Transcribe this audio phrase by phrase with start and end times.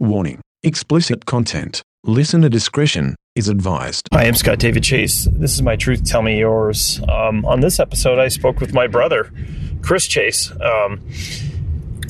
[0.00, 1.80] Warning explicit content.
[2.02, 4.08] Listener discretion is advised.
[4.12, 5.28] Hi, I'm Scott David Chase.
[5.30, 7.00] This is my Truth Tell Me Yours.
[7.08, 9.30] Um, on this episode, I spoke with my brother,
[9.82, 10.50] Chris Chase.
[10.60, 11.00] Um,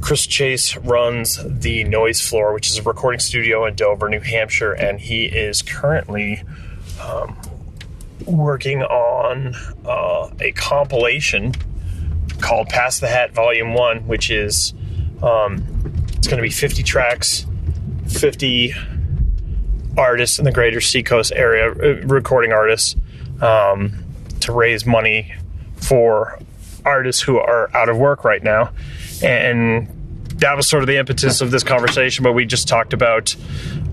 [0.00, 4.72] Chris Chase runs the Noise Floor, which is a recording studio in Dover, New Hampshire,
[4.72, 6.42] and he is currently
[7.02, 7.36] um,
[8.24, 9.54] working on
[9.84, 11.52] uh, a compilation
[12.40, 14.72] called Pass the Hat Volume 1, which is
[15.22, 15.62] um,
[16.16, 17.44] it's going to be 50 tracks,
[18.14, 18.74] 50
[19.96, 22.96] artists in the greater Seacoast area, uh, recording artists,
[23.40, 24.04] um,
[24.40, 25.34] to raise money
[25.76, 26.38] for
[26.84, 28.70] artists who are out of work right now.
[29.22, 29.88] And
[30.36, 33.30] that was sort of the impetus of this conversation, but we just talked about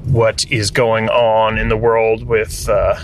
[0.06, 2.96] what is going on in the world with uh,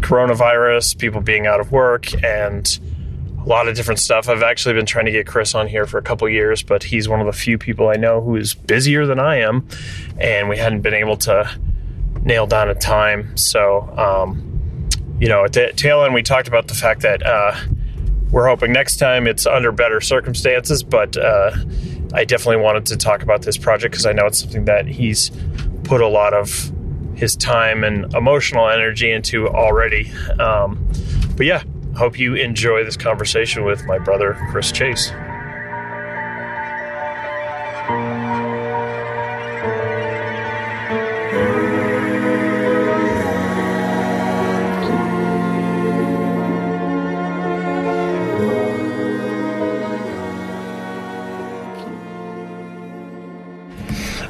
[0.00, 2.78] coronavirus, people being out of work, and
[3.46, 4.28] a lot of different stuff.
[4.28, 7.08] I've actually been trying to get Chris on here for a couple years, but he's
[7.08, 9.66] one of the few people I know who is busier than I am,
[10.18, 11.48] and we hadn't been able to
[12.22, 13.36] nail down a time.
[13.36, 14.88] So, um,
[15.20, 17.54] you know, at the tail end, we talked about the fact that uh,
[18.32, 21.52] we're hoping next time it's under better circumstances, but uh,
[22.12, 25.30] I definitely wanted to talk about this project because I know it's something that he's
[25.84, 26.72] put a lot of
[27.14, 30.10] his time and emotional energy into already.
[30.40, 30.84] Um,
[31.36, 31.62] but yeah,
[31.96, 35.10] hope you enjoy this conversation with my brother, Chris Chase.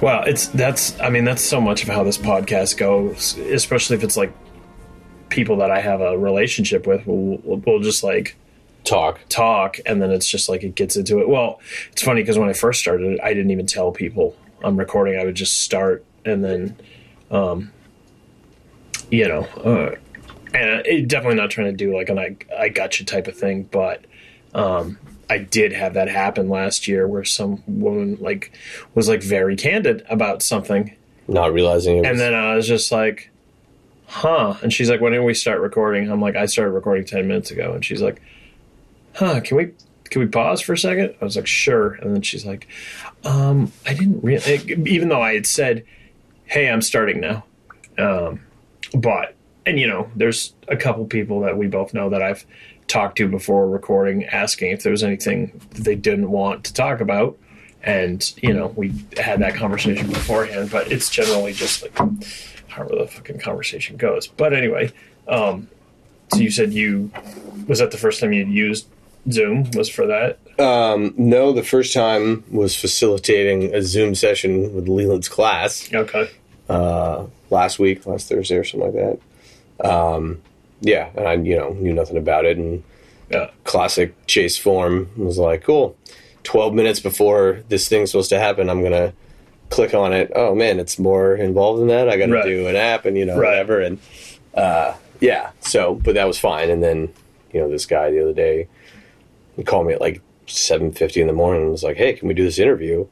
[0.01, 4.05] Well, it's that's I mean that's so much of how this podcast goes, especially if
[4.05, 4.33] it's like
[5.37, 7.07] people that I have a relationship with.
[7.07, 8.37] We'll, we'll just like
[8.83, 9.21] talk.
[9.29, 11.29] talk, and then it's just like it gets into it.
[11.29, 11.61] Well,
[11.93, 15.21] it's funny because when I first started, I didn't even tell people I'm recording.
[15.21, 16.77] I would just start, and then,
[17.31, 17.71] um,
[19.11, 19.95] you know, uh,
[20.55, 23.37] and it, definitely not trying to do like an I I got you type of
[23.37, 24.05] thing, but
[24.55, 24.99] um,
[25.29, 28.53] I did have that happen last year where some woman like
[28.95, 30.97] was like very candid about something,
[31.29, 33.31] Not realizing it was, and then I was just like,
[34.07, 34.55] huh.
[34.63, 36.11] And she's like, when did we start recording?
[36.11, 37.73] I'm like, I started recording 10 minutes ago.
[37.73, 38.21] And she's like,
[39.15, 39.73] huh, can we,
[40.05, 41.15] can we pause for a second?
[41.21, 41.95] I was like, sure.
[41.95, 42.69] And then she's like,
[43.25, 45.85] um, I didn't really, even though I had said,
[46.45, 47.45] hey, I'm starting now.
[47.99, 48.41] Um,
[48.95, 49.35] but,
[49.65, 52.47] and you know, there's a couple people that we both know that I've
[52.87, 57.37] talked to before recording asking if there was anything they didn't want to talk about
[57.83, 61.95] and you know we had that conversation beforehand but it's generally just like
[62.77, 64.27] however the fucking conversation goes.
[64.27, 64.93] But anyway
[65.29, 65.69] um
[66.33, 67.11] so you said you
[67.67, 68.87] was that the first time you'd used
[69.31, 70.39] zoom was for that?
[70.59, 75.93] Um, no, the first time was facilitating a Zoom session with Leland's class.
[75.93, 76.31] Okay.
[76.69, 79.19] Uh, last week, last Thursday or something like
[79.81, 79.89] that.
[79.89, 80.41] Um,
[80.81, 82.83] yeah, and I you know knew nothing about it, and
[83.31, 83.51] yeah.
[83.65, 85.97] classic Chase form was like, cool.
[86.43, 89.13] Twelve minutes before this thing's supposed to happen, I'm gonna
[89.71, 90.31] click on it.
[90.35, 92.09] Oh man, it's more involved than that.
[92.09, 92.45] I got to Right.
[92.45, 93.49] do an app and you know Right.
[93.51, 93.99] whatever, and
[94.55, 95.51] uh, yeah.
[95.61, 96.71] So, but that was fine.
[96.71, 97.13] And then
[97.53, 98.69] you know this guy the other day,
[99.57, 102.29] he called me at like seven fifty in the morning and was like, "Hey, can
[102.29, 103.07] we do this interview?"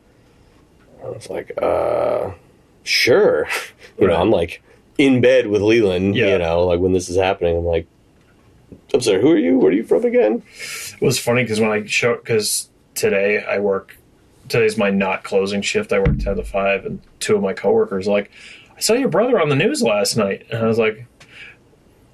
[1.04, 2.30] I was like, "Uh,
[2.82, 3.48] sure."
[3.98, 4.62] you know, I'm like
[4.98, 6.14] in bed with Leland.
[6.16, 6.32] Yeah.
[6.32, 7.86] You know, like when this is happening, I'm like,
[8.92, 9.58] "I'm sorry, who are you?
[9.58, 10.42] Where are you from again?"
[10.94, 13.96] it was funny because when i show because today i work
[14.48, 15.92] today's my not closing shift.
[15.92, 18.30] I work 10 to 5 and two of my coworkers are like
[18.76, 20.46] i saw your brother on the news last night.
[20.50, 21.06] And i was like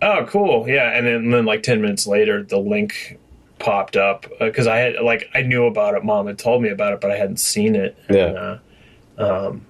[0.02, 0.68] oh cool.
[0.68, 0.96] Yeah.
[0.96, 3.18] And then, and then like 10 minutes later the link
[3.58, 6.04] popped up because i had like i knew about it.
[6.04, 7.96] Mom had told me about it but i hadn't seen it.
[8.08, 8.58] And, Yeah.
[9.18, 9.66] uh, um,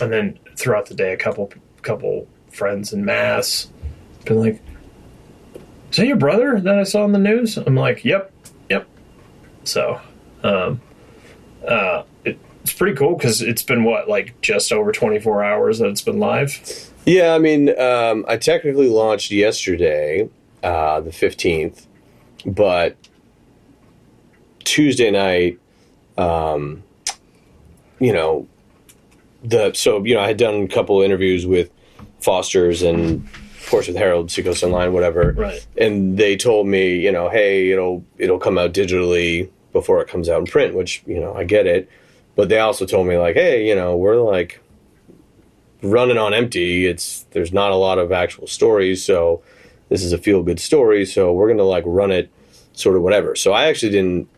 [0.00, 3.68] and then throughout the day a couple couple friends in mass
[4.24, 4.60] been like
[5.90, 7.56] is that your brother that I saw on the news?
[7.56, 8.32] I'm like, yep,
[8.68, 8.86] yep.
[9.64, 10.00] So,
[10.44, 10.80] um,
[11.66, 15.86] uh, it, it's pretty cool because it's been what, like just over 24 hours that
[15.88, 16.90] it's been live.
[17.06, 20.28] Yeah, I mean, um, I technically launched yesterday,
[20.62, 21.86] uh, the 15th,
[22.44, 22.96] but
[24.64, 25.58] Tuesday night,
[26.18, 26.82] um,
[27.98, 28.46] you know,
[29.42, 31.70] the so you know I had done a couple interviews with
[32.20, 35.66] Foster's and of course with Herald, Seacoast Online, whatever, Right.
[35.78, 40.28] and they told me, you know, hey, it'll it'll come out digitally before it comes
[40.28, 41.88] out in print, which you know I get it,
[42.36, 44.60] but they also told me like, hey, you know, we're like
[45.82, 46.86] running on empty.
[46.86, 49.42] It's there's not a lot of actual stories, so
[49.88, 51.04] this is a feel good story.
[51.06, 52.30] So we're gonna like run it,
[52.72, 53.34] sort of whatever.
[53.34, 54.28] So I actually didn't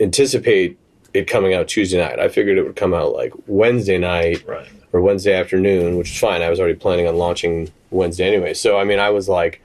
[0.00, 0.78] anticipate
[1.14, 2.18] it coming out Tuesday night.
[2.20, 4.68] I figured it would come out like Wednesday night Right.
[4.92, 6.42] or Wednesday afternoon, which is fine.
[6.42, 8.52] I was already planning on launching Wednesday anyway.
[8.54, 9.62] So I mean, I was like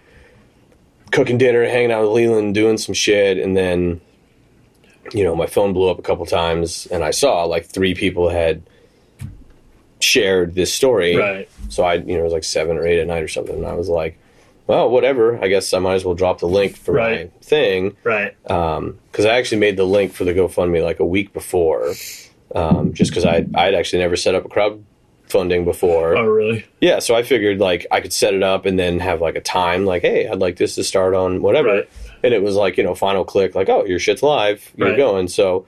[1.11, 4.01] cooking dinner, hanging out with Leland, doing some shit, and then
[5.11, 8.29] you know my phone blew up a couple times, and I saw like three people
[8.29, 8.61] had
[9.99, 11.15] shared this story.
[11.15, 11.49] Right.
[11.69, 13.65] So I, you know, it was like seven or eight at night or something, and
[13.65, 14.17] I was like,
[14.67, 15.41] well, whatever.
[15.43, 17.31] I guess I might as well drop the link for Right.
[17.33, 18.35] my thing Right.
[18.43, 21.93] because I actually made the link for the GoFundMe like a week before,
[22.55, 26.15] um, just because I I'd actually never set up a crowdfunding before.
[26.17, 26.65] Oh, really?
[26.81, 29.41] Yeah, so I figured like I could set it up and then have like a
[29.41, 31.89] time, like, hey, I'd like this to start on whatever, Right.
[32.23, 34.97] And it was like you know final click, like, oh, your shit's live, you're Right.
[34.97, 35.27] going.
[35.27, 35.65] So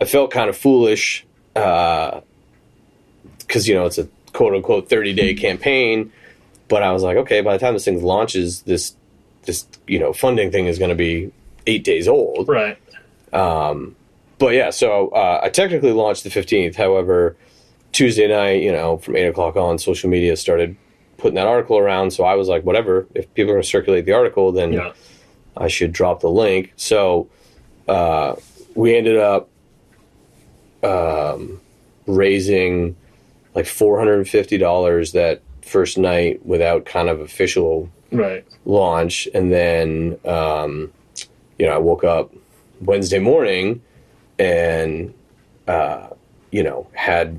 [0.00, 1.24] I felt kind of foolish
[1.54, 2.22] because
[3.68, 6.10] you know it's a quote unquote thirty day campaign,
[6.68, 8.94] but I was like, okay, by the time this thing launches, this
[9.44, 11.32] this you know funding thing is going to be
[11.66, 12.48] eight days old.
[12.48, 12.76] Right.
[13.32, 16.74] But yeah, so uh, I technically launched the 15th.
[16.74, 17.36] However,
[17.92, 20.76] Tuesday night, you know, from 8 o'clock on, social media started
[21.18, 22.12] putting that article around.
[22.12, 23.06] So I was like, whatever.
[23.14, 24.92] If people are going to circulate the article, then Yeah.
[25.56, 26.72] I should drop the link.
[26.76, 27.28] So
[27.88, 28.36] uh,
[28.74, 29.48] we ended up
[30.82, 31.60] um,
[32.06, 32.96] raising
[33.54, 38.44] like $450 that first night without kind of official Right.
[38.64, 40.92] launch and then um,
[41.60, 42.32] you know i woke up
[42.80, 43.82] wednesday morning
[44.36, 45.14] and
[45.68, 46.08] uh,
[46.50, 47.38] you know had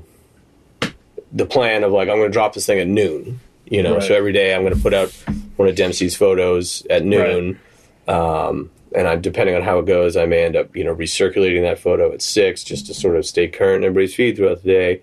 [1.30, 4.02] the plan of like i'm going to drop this thing at noon you know Right.
[4.02, 5.10] so every day i'm going to put out
[5.56, 7.60] one of dempsey's photos at noon
[8.08, 11.62] um, and I, depending on how it goes i may end up you know recirculating
[11.62, 14.68] that photo at six just to sort of stay current in everybody's feed throughout the
[14.68, 15.02] day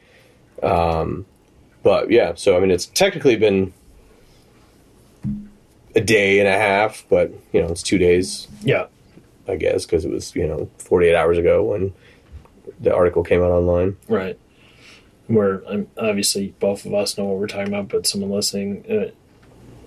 [0.64, 1.26] um,
[1.84, 3.74] but yeah so i mean it's technically been
[5.96, 8.86] a day and a half, but you know it's two days, Yeah.
[9.48, 11.94] I guess, because it was you know 48 hours ago when
[12.80, 13.98] the article came out online.
[14.08, 14.38] Right.
[15.26, 18.86] Where um, obviously both of us know what we're talking about, but someone listening,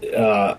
[0.04, 0.56] uh, uh,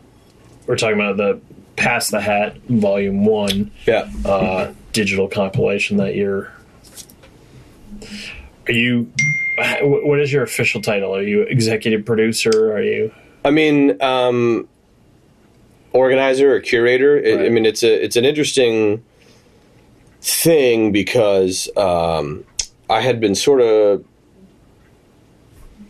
[0.65, 1.41] we're talking about the
[1.75, 6.51] Pass the Hat Volume One Yeah, uh, digital compilation that you're.
[8.67, 9.11] Are you?
[9.81, 11.15] What is your official title?
[11.15, 12.73] Are you executive producer?
[12.73, 13.13] Are you?
[13.45, 14.67] I mean, um,
[15.91, 17.17] organizer or curator.
[17.17, 19.03] It, I mean, it's a it's an interesting
[20.21, 22.45] thing because um,
[22.89, 24.03] I had been sort of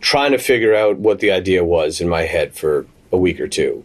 [0.00, 3.48] trying to figure out what the idea was in my head for a week or
[3.48, 3.84] two.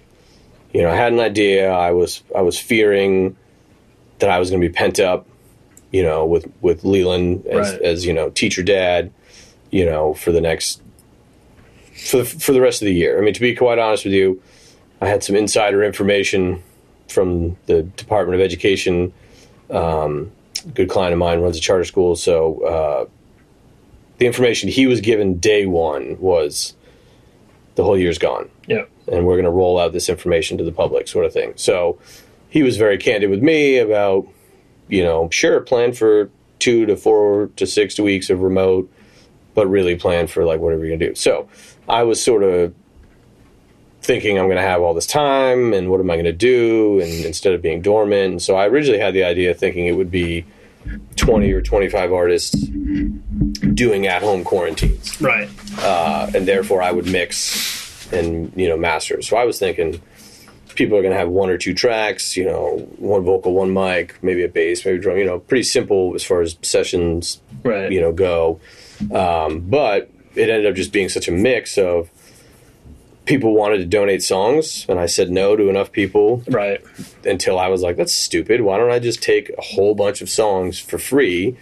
[0.74, 1.72] You know, I had an idea.
[1.72, 3.36] I was I was fearing
[4.20, 5.26] that I was going to be pent up.
[5.92, 7.82] You know, with with Leland as, Right.
[7.82, 9.12] as you know teacher dad.
[9.72, 10.82] You know, for the next
[12.10, 13.20] for the, for the rest of the year.
[13.20, 14.42] I mean, to be quite honest with you,
[15.02, 16.64] I had some insider information
[17.08, 19.12] from the Department of Education.
[19.70, 20.32] Um,
[20.66, 23.06] a good client of mine runs a charter school, so uh,
[24.18, 26.74] the information he was given day one was
[27.76, 28.84] the whole year's gone, Yeah.
[29.12, 31.54] And we're going to roll out this information to the public, sort of thing.
[31.56, 31.98] So
[32.50, 34.28] he was very candid with me about,
[34.88, 36.30] you know, sure, plan for
[36.60, 38.92] two to four to six weeks of remote,
[39.54, 41.16] but really plan for like whatever you're going to do.
[41.16, 41.48] So
[41.88, 42.74] I was sort of
[44.02, 47.00] thinking I'm going to have all this time and what am I going to do
[47.00, 48.32] and instead of being dormant.
[48.32, 50.46] And so I originally had the idea thinking it would be
[51.18, 52.58] 20 or 25 artists
[53.74, 55.50] doing at home quarantines Right.
[55.80, 59.22] uh, and therefore I would mix and you know master.
[59.22, 60.02] So I was thinking
[60.76, 64.16] people are going to have one or two tracks, you know, one vocal, one mic,
[64.24, 67.92] maybe a bass, maybe drum, you know, pretty simple as far as sessions Right.
[67.92, 68.62] you know go
[69.14, 72.10] um, but it ended up just being such a mix of
[73.26, 76.82] people wanted to donate songs and i said no to enough people Right.
[77.26, 80.30] until i was like that's stupid why don't i just take a whole bunch of
[80.30, 81.58] songs for free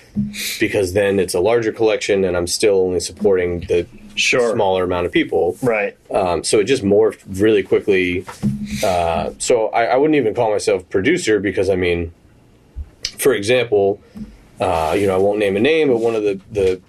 [0.60, 3.88] because then it's a larger collection and i'm still only supporting the
[4.18, 4.54] Sure.
[4.54, 5.96] smaller amount of people Right.
[6.12, 8.26] um, so it just morphed really quickly.
[8.84, 12.14] Uh, so I, I wouldn't even call myself producer because I mean,
[13.18, 14.02] for example,
[14.60, 16.82] uh, you know, I won't name a name, but one of the the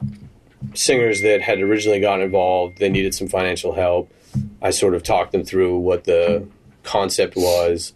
[0.75, 4.11] singers that had originally gotten involved, they needed some financial help.
[4.61, 6.47] I sort of talked them through what the
[6.83, 7.93] concept was,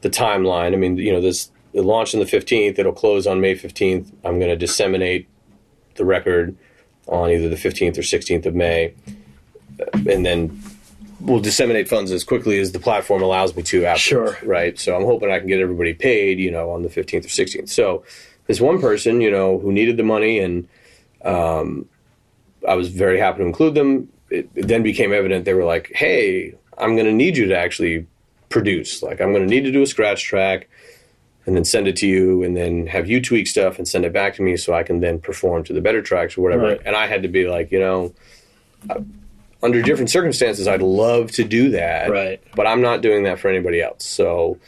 [0.00, 0.72] the timeline.
[0.72, 2.78] I mean, you know, this it launched on the fifteenth.
[2.78, 4.10] It'll close on May fifteenth.
[4.24, 5.28] I'm going to disseminate
[5.96, 6.56] the record
[7.08, 8.94] on either the 15th or 16th of May,
[9.94, 10.62] and then
[11.20, 14.00] we'll disseminate funds as quickly as the platform allows me to after.
[14.00, 14.38] Sure.
[14.42, 14.78] Right.
[14.78, 17.68] So I'm hoping I can get everybody paid, you know, on the 15th or 16th.
[17.68, 18.04] So
[18.46, 20.68] this one person, you know, who needed the money and
[21.24, 21.88] um,
[22.66, 24.08] I was very happy to include them.
[24.30, 27.58] It, it then became evident they were like, hey, I'm going to need you to
[27.58, 28.06] actually
[28.48, 29.02] produce.
[29.02, 30.68] Like, I'm going to need to do a scratch track
[31.48, 34.12] and then send it to you and then have you tweak stuff and send it
[34.12, 36.64] back to me so I can then perform to the better tracks or whatever.
[36.64, 36.80] Right.
[36.84, 38.12] And I had to be like, you know,
[39.62, 42.38] under different circumstances, I'd love to do that, Right.
[42.54, 44.04] but I'm not doing that for anybody else.
[44.04, 44.58] So,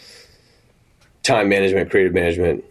[1.22, 2.64] time management, creative management,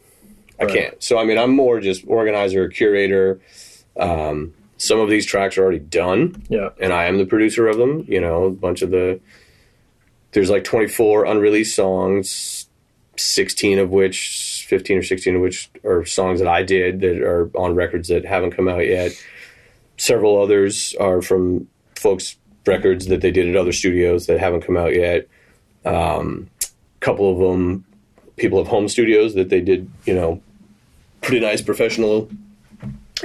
[0.59, 0.73] I Right.
[0.75, 1.03] can't.
[1.03, 3.39] So, I mean, I'm more just organizer, curator.
[3.95, 6.69] Um, some of these tracks are already done Yeah.
[6.81, 8.05] and I am the producer of them.
[8.07, 9.19] You know, a bunch of the
[10.31, 12.58] there's like 24 unreleased songs,
[13.21, 17.49] 16 of which, 15 or 16 of which are songs that I did that are
[17.55, 19.11] on records that haven't come out yet.
[19.97, 24.77] Several others are from folks' records that they did at other studios that haven't come
[24.77, 25.27] out yet.
[25.85, 27.85] Um, a couple of them,
[28.38, 30.41] people have home studios that they did, you know,
[31.21, 32.29] pretty nice professional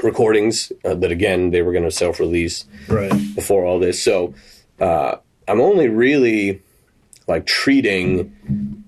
[0.02, 3.12] recordings uh, that again they were going to self release Right.
[3.34, 4.02] before all this.
[4.02, 4.34] So
[4.80, 6.60] uh, I'm only really
[7.28, 8.83] like treating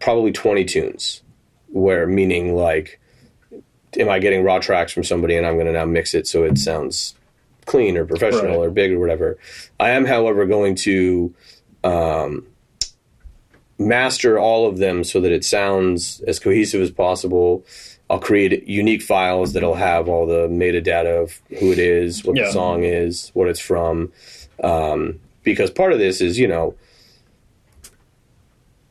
[0.00, 1.22] probably 20 tunes,
[1.68, 2.98] where meaning like,
[3.98, 6.42] am I getting raw tracks from somebody and I'm going to now mix it so
[6.44, 7.14] it sounds
[7.66, 8.66] clean or professional Right.
[8.66, 9.38] or big or whatever.
[9.78, 11.34] I am, however, going to
[11.84, 12.46] um,
[13.78, 17.64] master all of them so that it sounds as cohesive as possible.
[18.08, 22.46] I'll create unique files that'll have all the metadata of who it is, what Yeah.
[22.46, 24.12] the song is, what it's from.
[24.62, 26.74] Um, because part of this is, you know,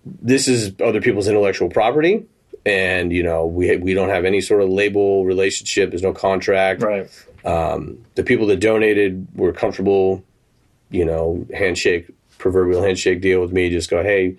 [0.06, 2.26] this is other people's intellectual property,
[2.66, 5.90] and you know, we we don't have any sort of label relationship.
[5.92, 7.10] There's no contract Right.
[7.44, 10.24] the people that donated were comfortable,
[10.90, 13.70] you know, handshake, proverbial handshake deal with me.
[13.70, 14.36] Just go, hey,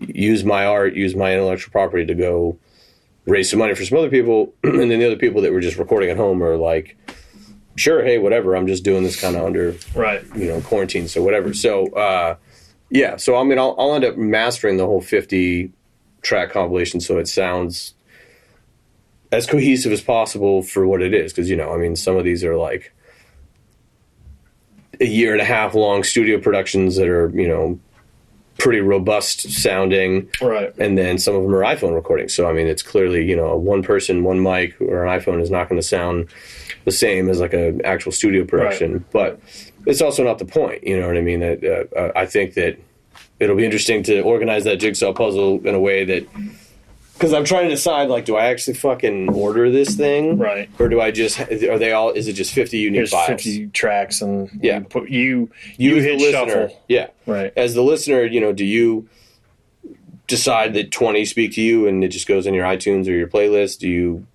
[0.00, 2.56] use my art, use my intellectual property to go
[3.26, 4.54] raise some money for some other people.
[4.64, 6.96] and then the other people that were just recording at home are like,
[7.76, 8.56] sure, hey, whatever.
[8.56, 10.22] I'm just doing this kind of under, Right.
[10.36, 11.52] you know, quarantine, so whatever.
[11.52, 12.36] So, uh,
[12.90, 15.72] yeah, so I mean, I'll, I'll end up mastering the whole 50
[16.22, 17.94] track compilation so it sounds
[19.30, 21.32] as cohesive as possible for what it is.
[21.32, 22.94] Because, you know, I mean, some of these are like
[25.00, 27.78] a year and a half long studio productions that are, you know,
[28.58, 30.28] pretty robust sounding.
[30.40, 30.74] Right.
[30.78, 32.34] And then some of them are iPhone recordings.
[32.34, 35.50] So, I mean, it's clearly, you know, one person, one mic or an iPhone is
[35.50, 36.28] not going to sound
[36.84, 39.04] the same as like an actual studio production.
[39.12, 39.40] But
[39.86, 40.84] it's also not the point.
[40.86, 41.42] You know what I mean?
[41.42, 41.56] Uh,
[41.96, 42.78] uh, I think that
[43.40, 46.26] it'll be interesting to organize that jigsaw puzzle in a way that
[47.14, 50.70] because I'm trying to decide like, do I actually fucking order this thing, Right.
[50.78, 52.10] Or do I just are they all?
[52.10, 53.26] Is it just 50 unique Here's files?
[53.42, 54.78] 50 tracks and Yeah.
[54.78, 56.82] you put you you, the hit listener, shuffle.
[56.88, 57.08] yeah.
[57.26, 57.52] Right.
[57.56, 59.08] As the listener, you know, do you
[60.26, 63.28] decide that 20 speak to you and it just goes in your iTunes or your
[63.28, 63.78] playlist?
[63.80, 64.26] Do you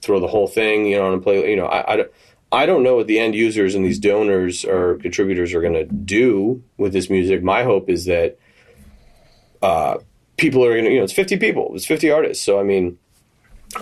[0.00, 1.48] throw the whole thing, you know, on a play?
[1.50, 2.10] You know, I, I, don't-
[2.50, 5.84] I don't know what the end users and these donors or contributors are going to
[5.84, 7.42] do with this music.
[7.42, 8.38] My hope is that
[9.60, 9.98] uh,
[10.38, 12.42] people are going to, you know, it's 50 people, it's 50 artists.
[12.44, 12.98] So, I mean,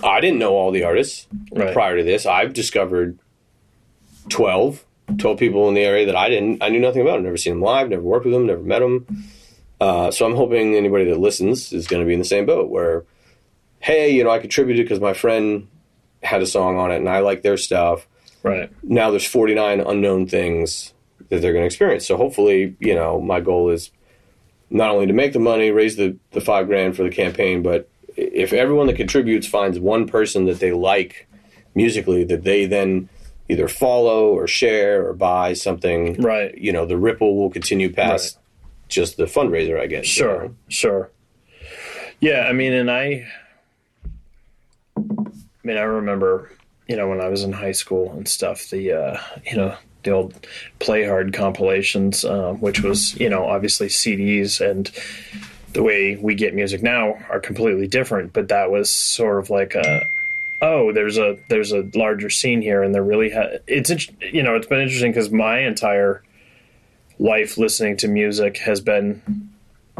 [0.03, 1.71] I didn't know all the artists Right.
[1.73, 2.25] prior to this.
[2.25, 3.19] I've discovered
[4.29, 4.83] 12,
[5.17, 7.17] 12 people in the area that I didn't, I knew nothing about.
[7.17, 9.05] I've never seen them live, never worked with them, never met them.
[9.79, 12.69] Uh, so I'm hoping anybody that listens is going to be in the same boat
[12.69, 13.05] where,
[13.79, 15.67] hey, you know, I contributed because my friend
[16.23, 18.07] had a song on it and I like their stuff.
[18.47, 18.71] Right.
[18.83, 20.93] Now there's 49 unknown things
[21.29, 22.05] that they're going to experience.
[22.07, 23.91] So hopefully, you know, my goal is
[24.69, 27.89] not only to make the money, raise the, the five grand for the campaign, but
[28.15, 31.27] if everyone that contributes finds one person that they like
[31.75, 33.07] musically, that they then
[33.49, 36.57] either follow or share or buy something, Right.
[36.57, 38.39] you know, the ripple will continue past
[38.89, 40.03] just the fundraiser, I guess.
[40.05, 40.55] you Sure, know?
[40.69, 41.11] sure.
[42.19, 43.27] Yeah, I mean, and I,
[44.97, 45.01] I
[45.63, 46.51] mean, I remember,
[46.87, 50.11] you know, when I was in high school and stuff, the, uh, you know, the
[50.11, 50.47] old
[50.79, 54.91] Play Hard compilations, um, which was, you know, obviously CDs and
[55.73, 58.33] the way we get music now are completely different.
[58.33, 60.01] But that was sort of like a,
[60.61, 63.91] oh, there's a there's a larger scene here, and there really ha- it's
[64.21, 66.23] you know it's been interesting because my entire
[67.19, 69.21] life listening to music has been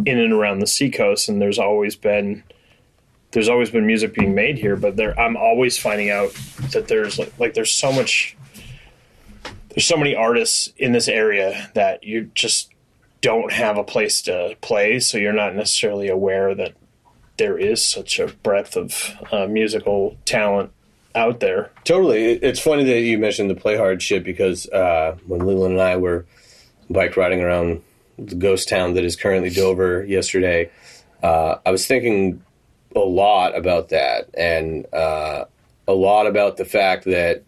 [0.06, 2.44] in and around the seacoast, and there's always been
[3.32, 6.34] there's always been music being made here, but there I'm always finding out
[6.72, 8.38] that there's like, like there's so much
[9.70, 12.72] there's so many artists in this area that you just
[13.22, 16.74] don't have a place to play, so you're not necessarily aware that
[17.38, 20.72] there is such a breadth of uh, musical talent
[21.14, 21.72] out there.
[21.84, 22.34] Totally.
[22.34, 25.98] It's funny that you mentioned the play hard shit because uh, when Leland and I
[25.98, 26.26] were
[26.90, 27.84] bike riding around
[28.18, 30.72] the ghost town that is currently Dover yesterday,
[31.22, 32.42] uh, I was thinking
[32.98, 35.46] a lot about that and uh,
[35.88, 37.44] a lot about the fact that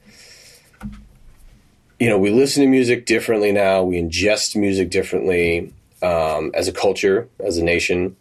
[2.00, 6.74] you know we listen to music differently now, we ingest music differently um, as a
[6.74, 8.16] culture, as a nation.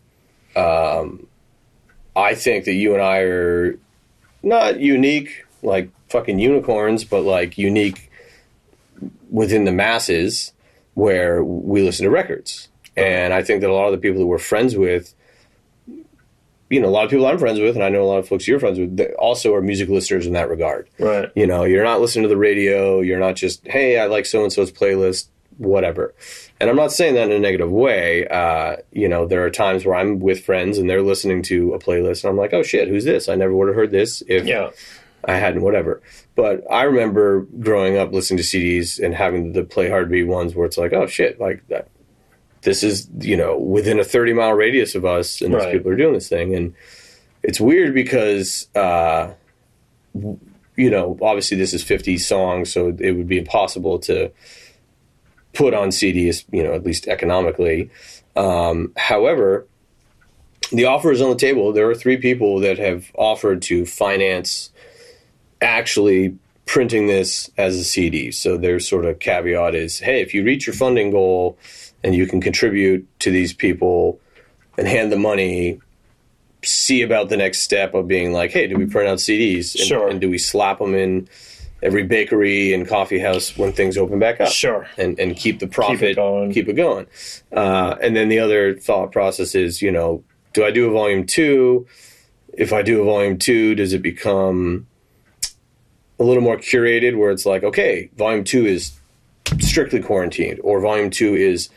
[2.19, 3.79] I think that you and I are
[4.43, 8.11] not unique like fucking unicorns, but like unique
[9.31, 10.53] within the masses
[10.95, 12.69] where we listen to records.
[12.97, 15.15] And I think that a lot of the people that we're friends with,
[16.71, 18.29] you know, a lot of people I'm friends with, and I know a lot of
[18.29, 20.89] folks you're friends with, that also are music listeners in that regard.
[20.99, 21.31] Right.
[21.35, 23.01] You know, you're not listening to the radio.
[23.01, 26.15] You're not just, hey, I like so and so's playlist, whatever.
[26.61, 28.27] And I'm not saying that in a negative way.
[28.29, 31.79] Uh, you know, there are times where I'm with friends and they're listening to a
[31.79, 33.29] playlist, and I'm like, oh shit, who's this?
[33.29, 34.71] I never would have heard this if Yeah.
[35.25, 36.01] I hadn't, whatever.
[36.37, 40.55] But I remember growing up listening to CDs and having the play hard beat ones
[40.55, 41.89] where it's like, oh shit, like that.
[42.62, 45.97] This is you know within a thirty mile radius of us, and these people are
[45.97, 46.75] doing this thing, and
[47.43, 49.33] it's weird because uh,
[50.15, 54.33] you know obviously this is fifty songs, so it would be impossible to
[55.53, 57.91] put on CDs, you know, at least economically.
[58.37, 59.67] Um, however,
[60.71, 61.73] the offer is on the table.
[61.73, 64.71] There are three people that have offered to finance
[65.61, 66.37] actually
[66.67, 68.31] printing this as a CD.
[68.31, 71.59] So their sort of caveat is, hey, if you reach your funding goal
[72.05, 74.21] and you can contribute to these people
[74.76, 75.81] and hand the money,
[76.64, 79.75] see about the next step of being like, hey, do we print out CDs?
[79.75, 80.09] And, Sure.
[80.09, 81.28] and do we slap them in
[81.83, 84.49] every bakery and coffee house when things open back up?
[84.50, 84.87] Sure.
[84.97, 86.52] and, and keep the profit, going.
[86.52, 87.07] keep it going.
[87.52, 91.26] Uh, and then the other thought process is, you know, do I do a volume
[91.26, 91.87] two?
[92.52, 94.87] If I do a volume two, does it become
[96.19, 98.99] a little more curated where it's like, okay, volume two is
[99.61, 101.69] strictly quarantined, or volume two is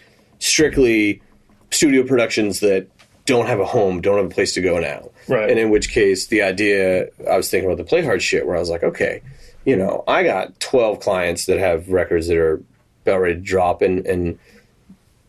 [0.42, 1.22] strictly
[1.70, 2.88] studio productions that
[3.26, 5.10] don't have a home, don't have a place to go now.
[5.28, 5.50] Right.
[5.50, 8.56] And in which case, the idea, I was thinking about the play hard shit where
[8.56, 9.22] I was like, okay,
[9.66, 12.62] you know, I got 12 clients that have records that are
[13.06, 14.40] about ready to drop and, and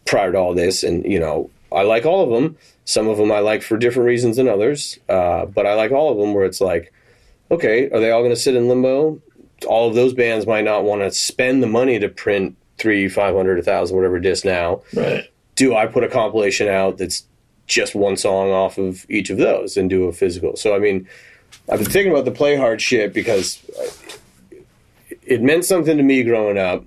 [0.07, 0.83] prior to all this.
[0.83, 2.57] And, you know, I like all of them.
[2.85, 4.99] Some of them I like for different reasons than others.
[5.09, 6.93] Uh, but I like all of them where it's like,
[7.51, 9.21] okay, are they all going to sit in limbo?
[9.67, 13.59] All of those bands might not want to spend the money to print three, 500,
[13.61, 15.31] a thousand, whatever disc now Right.
[15.55, 17.25] do I put a compilation out that's
[17.69, 20.57] just one song off of each of those and do a physical?
[20.57, 21.09] So I mean,
[21.71, 23.59] I've been thinking about the play hard shit because
[25.23, 26.85] it meant something to me growing up.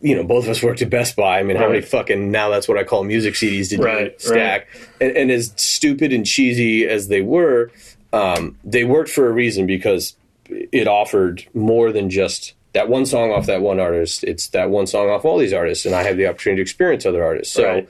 [0.00, 1.38] You know, both of us worked at Best Buy.
[1.38, 4.14] I mean, how many fucking now that's what I call music CDs did Right, you
[4.18, 4.68] stack?
[5.00, 7.70] And, and as stupid and cheesy as they were,
[8.12, 10.14] um, they worked for a reason because
[10.50, 14.22] it offered more than just that one song off that one artist.
[14.24, 17.06] It's that one song off all these artists, and I have the opportunity to experience
[17.06, 17.54] other artists.
[17.54, 17.88] So Right.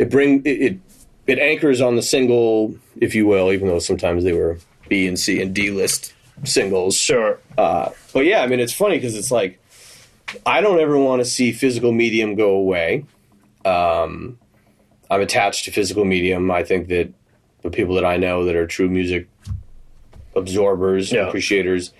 [0.00, 0.78] it bring it, it
[1.26, 4.58] it anchors on the single, if you will, even though sometimes they were
[4.88, 6.12] B and C and D list
[6.44, 6.96] singles.
[6.96, 7.38] Sure.
[7.56, 9.58] Uh, but yeah, I mean, it's funny because it's like
[10.44, 13.04] I don't ever want to see physical medium go away.
[13.64, 14.38] Um,
[15.10, 16.50] I'm attached to physical medium.
[16.50, 17.12] I think that
[17.62, 19.28] the people that I know that are true music
[20.34, 21.28] absorbers, Yeah.
[21.28, 21.92] appreciators,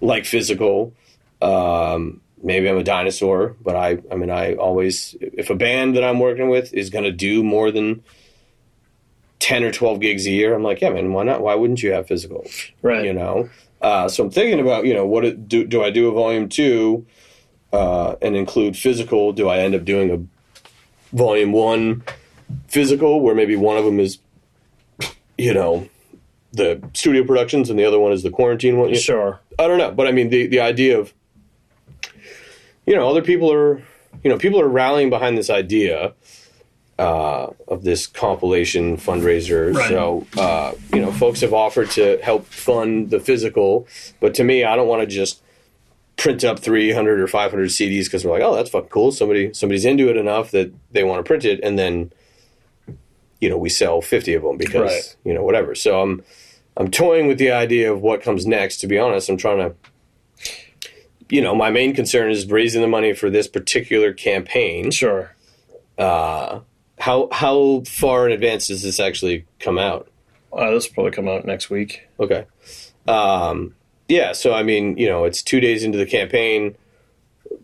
[0.00, 0.92] like physical.
[1.42, 6.04] Um, maybe I'm a dinosaur, but I, I mean, I always, if a band that
[6.04, 8.02] I'm working with is going to do more than
[9.40, 11.42] 10 or 12 gigs a year, I'm like, yeah, man, why not?
[11.42, 12.46] Why wouldn't you have physical?
[12.82, 13.04] Right.
[13.04, 13.48] you know
[13.82, 16.48] uh, so i'm thinking about you know what it, do, do i do a volume
[16.48, 17.04] two
[17.72, 22.02] uh, and include physical do i end up doing a volume one
[22.68, 24.18] physical where maybe one of them is
[25.36, 25.86] you know
[26.52, 29.40] the studio productions and the other one is the quarantine one Sure.
[29.58, 31.12] i don't know but i mean the, the idea of
[32.86, 33.82] you know other people are
[34.22, 36.14] you know people are rallying behind this idea
[36.98, 39.74] uh, of this compilation fundraiser.
[39.74, 39.88] Right.
[39.88, 43.88] So, uh, you know, folks have offered to help fund the physical,
[44.20, 45.42] but to me, I don't want to just
[46.16, 49.10] print up 300 or 500 CDs because we're like, oh, that's fucking cool.
[49.10, 52.12] Somebody, somebody's into it enough that they want to print it, and then,
[53.40, 55.16] you know, we sell 50 of them because Right.
[55.24, 55.74] you know whatever.
[55.74, 56.22] So I'm,
[56.76, 58.76] I'm toying with the idea of what comes next.
[58.78, 59.74] To be honest, I'm trying to.
[61.34, 65.34] You know, my main concern is raising the money for this particular campaign Sure.
[65.98, 66.64] how
[67.32, 70.08] how far in advance does this actually come out?
[70.52, 72.02] Uh, this will probably come out next week.
[72.20, 72.46] Okay.
[73.08, 73.74] Um,
[74.08, 76.76] yeah, so I mean, you know, it's two days into the campaign.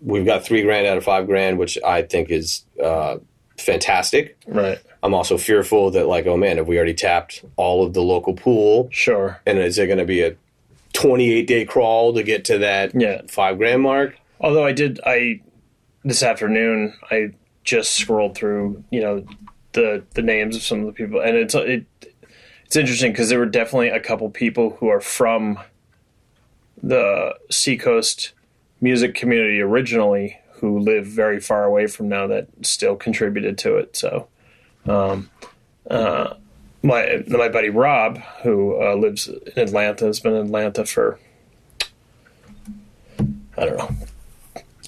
[0.03, 3.19] We've got three grand out of five grand, which I think is uh,
[3.57, 4.37] fantastic.
[4.49, 4.81] Right.
[5.05, 8.35] I'm also fearful that, like, oh man, have we already tapped all of the local
[8.35, 8.89] pool?
[8.91, 9.41] Sure.
[9.47, 10.35] And is it going to be a
[10.93, 13.23] 28 day crawl to get to that Yeah.
[13.29, 14.17] five grand mark?
[14.41, 15.41] Although I did, I
[16.05, 17.31] this afternoon I
[17.65, 19.25] just scrolled through, you know,
[19.73, 21.85] the the names of some of the people, and it's it
[22.67, 25.59] it's interesting because there were definitely a couple people who are from
[26.83, 28.33] the Seacoast
[28.81, 33.97] music community originally who live very far away from now that still contributed to it.
[33.97, 34.29] So,
[34.87, 35.31] um,
[35.91, 36.35] uh,
[36.83, 41.19] my my buddy Rob, who uh, lives in Atlanta, has been in Atlanta for
[43.57, 43.97] I don't know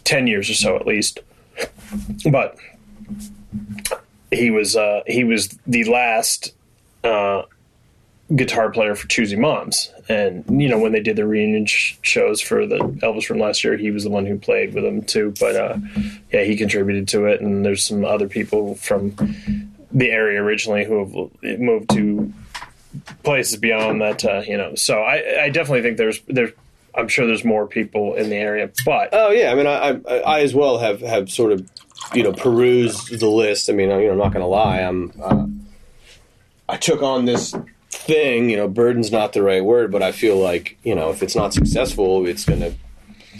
[0.04, 1.20] ten years or so at least,
[2.30, 2.56] but
[4.30, 6.54] he was uh, he was the last
[7.04, 7.42] uh,
[8.34, 12.40] guitar player for Choosy Moms, and you know when they did the reunion sh- shows
[12.40, 15.34] for the Elvis from last year, he was the one who played with them too.
[15.38, 15.76] But uh,
[16.32, 19.14] yeah, he contributed to it, and there's some other people from
[19.92, 22.32] the area originally who have moved to
[23.22, 24.24] places beyond that.
[24.24, 26.52] Uh, you know, so I, I definitely think there's there's
[26.94, 30.18] I'm sure there's more people in the area, but Oh yeah, I mean, I, I,
[30.18, 31.68] I as well have have sort of,
[32.12, 33.70] you know, perused the list.
[33.70, 34.80] I mean, you know, I'm not going to lie.
[34.80, 35.46] I'm, uh,
[36.68, 37.54] I took on this
[37.90, 38.50] thing.
[38.50, 41.36] You know, burden's not the right word, but I feel like you know, if it's
[41.36, 42.74] not successful, it's going to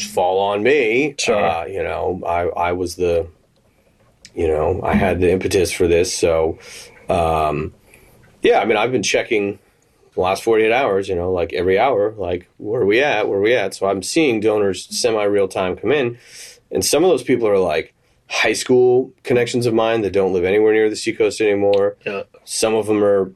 [0.08, 1.14] fall on me.
[1.18, 1.36] Sure.
[1.36, 3.26] Uh, you know, I I was the,
[4.34, 6.58] you know, I had the impetus for this, so,
[7.08, 7.74] um,
[8.42, 8.58] yeah.
[8.60, 9.58] I mean, I've been checking
[10.14, 13.28] the last 48 hours, you know, like every hour, like where are we at?
[13.28, 13.74] Where are we at?
[13.74, 16.18] So I'm seeing donors semi real time come in.
[16.70, 17.94] And some of those people are like
[18.28, 21.96] high school connections of mine that don't live anywhere near the seacoast anymore.
[22.04, 23.32] yeah, Some of them are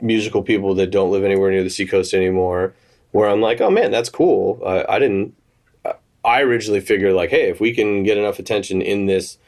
[0.00, 2.74] musical people that don't live anywhere near the seacoast anymore.
[3.12, 4.62] Where I'm like, oh man, that's cool.
[4.64, 5.34] I, I didn't.
[6.22, 9.38] I originally figured like, hey, if we can get enough attention in this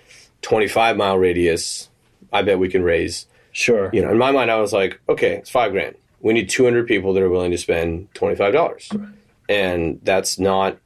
[0.43, 1.89] 25 mile radius,
[2.33, 5.33] I bet we can raise sure, you know, in my mind, I was like, okay,
[5.35, 5.95] it's five grand.
[6.21, 9.11] We need 200 people that are willing to spend $25.
[9.49, 10.79] And that's not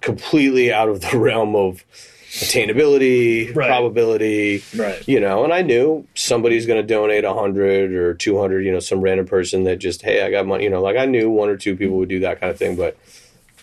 [0.00, 1.84] completely out of the realm of
[2.32, 3.68] attainability, Right.
[3.68, 8.72] probability, right, you know, and I knew somebody's going to donate 100 or 200, you
[8.72, 11.30] know, some random person that just, hey, I got money, you know, like I knew
[11.30, 12.74] one or two people would do that kind of thing.
[12.74, 12.96] But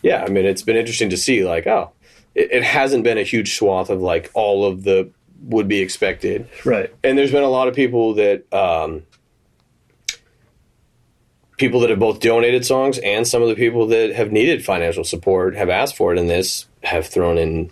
[0.04, 1.92] yeah, I mean, it's been interesting to see, like, oh,
[2.36, 5.10] it, it hasn't been a huge swath of like all of the
[5.44, 6.48] would be expected.
[6.66, 9.04] Right, and there's been a lot of people that um,
[11.60, 15.04] people that have both donated songs and some of the people that have needed financial
[15.04, 17.70] support have asked for it and this have thrown in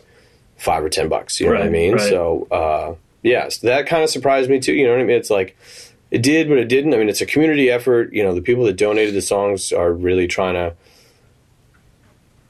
[0.58, 1.94] five or ten bucks you know what i mean?
[1.94, 2.10] right.
[2.10, 2.94] so uh,
[3.24, 5.16] yeah so that kind of surprised me too you know what i mean?
[5.16, 5.58] It's like
[6.12, 6.94] it did but it didn't.
[6.94, 9.94] I mean it's a community effort you know the people that donated the songs are
[9.94, 10.76] really trying to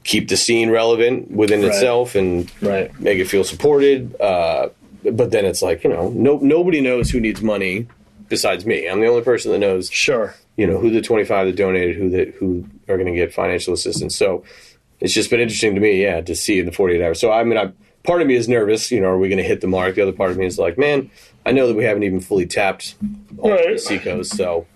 [0.08, 1.68] keep the scene relevant within Right.
[1.68, 4.18] itself and right, make it feel supported.
[4.20, 4.70] Uh,
[5.12, 7.86] but then it's like you know, no nobody knows who needs money
[8.28, 8.88] besides me.
[8.88, 12.08] I'm the only person that knows sure, you know who the 25 that donated, who
[12.10, 14.16] that who are going to get financial assistance.
[14.16, 14.44] So
[15.00, 17.20] it's just been interesting to me, yeah, to see in the 48 hours.
[17.20, 17.70] So I mean, I
[18.02, 18.90] part of me is nervous.
[18.90, 19.94] You know, are we going to hit the mark?
[19.96, 21.10] The other part of me is like, man,
[21.44, 22.94] I know that we haven't even fully tapped
[23.38, 23.74] all Right.
[23.74, 24.34] the seacoast.
[24.36, 24.66] So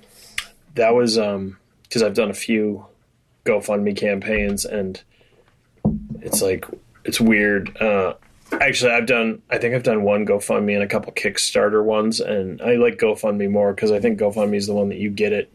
[0.74, 2.86] that was um because I've done a few
[3.46, 5.02] GoFundMe campaigns and
[6.20, 6.66] it's like
[7.04, 7.76] it's weird.
[7.80, 8.14] Uh,
[8.52, 12.60] actually, I've done I think I've done one GoFundMe and a couple Kickstarter ones, and
[12.62, 15.52] I like GoFundMe more because I think GoFundMe is the one that you get it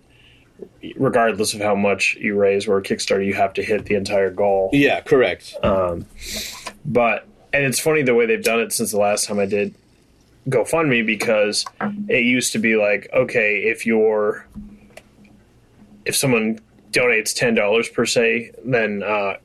[0.96, 2.68] regardless of how much you raise.
[2.68, 4.70] Where Kickstarter, you have to hit the entire goal.
[4.74, 5.56] yeah, correct.
[6.86, 9.74] But and it's funny the way they've done it since the last time I did
[10.50, 11.66] GoFundMe because
[12.08, 14.48] it used to be like, okay, if you're
[16.06, 16.60] if someone
[16.92, 19.38] donates ten dollars per se, then uh,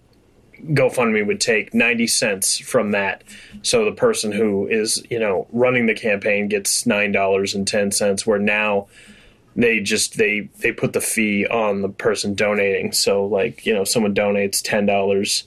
[0.68, 3.25] GoFundMe would take ninety cents from that.
[3.62, 7.90] So the person who is you know running the campaign gets nine dollars and ten
[7.90, 8.27] cents.
[8.27, 8.88] Where now
[9.57, 12.92] they just they they put the fee on the person donating.
[12.92, 15.46] So like you know someone donates ten dollars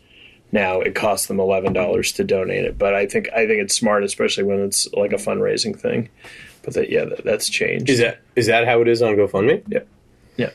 [0.56, 2.78] now it costs them eleven dollars to donate it.
[2.78, 6.10] But I think I think it's smart, especially when it's like a fundraising thing.
[6.63, 7.89] But that yeah, that, that's changed.
[7.89, 9.63] Is that is that how it is on GoFundMe?
[9.67, 9.80] Yeah.
[10.38, 10.51] Yeah.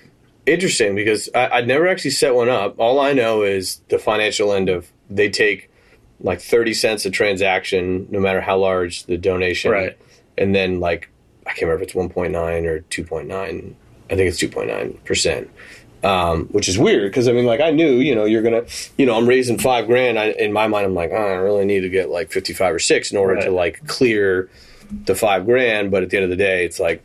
[0.50, 2.74] Interesting because I, I'd never actually set one up.
[2.78, 5.70] All I know is the financial end of they take
[6.20, 9.96] like thirty cents a transaction, no matter how large the donation, Right.
[10.36, 11.08] And then like
[11.46, 13.76] I can't remember if it's one point nine or two point nine.
[14.10, 15.48] I think it's two point nine percent.
[16.02, 18.64] Um, which is weird because I mean, like I knew, you know, you're gonna,
[18.96, 20.18] you know, I'm raising five grand.
[20.18, 22.78] I, in my mind, I'm like, oh, I really need to get like 55 or
[22.78, 23.44] six in order Right.
[23.44, 24.48] to like clear
[25.04, 25.90] the five grand.
[25.90, 27.04] But at the end of the day, it's like,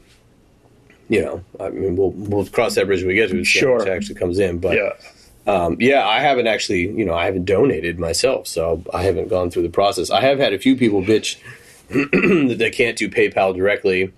[1.09, 3.45] you know, I mean, we'll we'll cross that bridge when we get to it.
[3.45, 3.79] Sure.
[3.79, 4.59] much actually comes in.
[4.59, 5.53] But yeah.
[5.53, 9.51] um, yeah, I haven't actually, you know, I haven't donated myself, so I haven't gone
[9.51, 10.09] through the process.
[10.09, 11.37] I have had a few people bitch
[11.89, 14.11] that they can't do PayPal directly.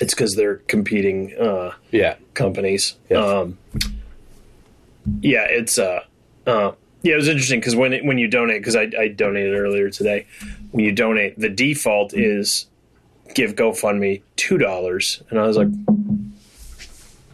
[0.00, 2.94] It's because they're competing uh, Yeah, companies.
[3.10, 3.18] Yeah.
[3.18, 3.58] Um,
[5.20, 6.04] yeah, it's uh,
[6.46, 9.54] uh, yeah, it was interesting because when it, when you donate, because I, I donated
[9.54, 10.26] earlier today,
[10.70, 12.66] when you donate, the default is
[13.34, 15.68] give GoFundMe two dollars, and I was like,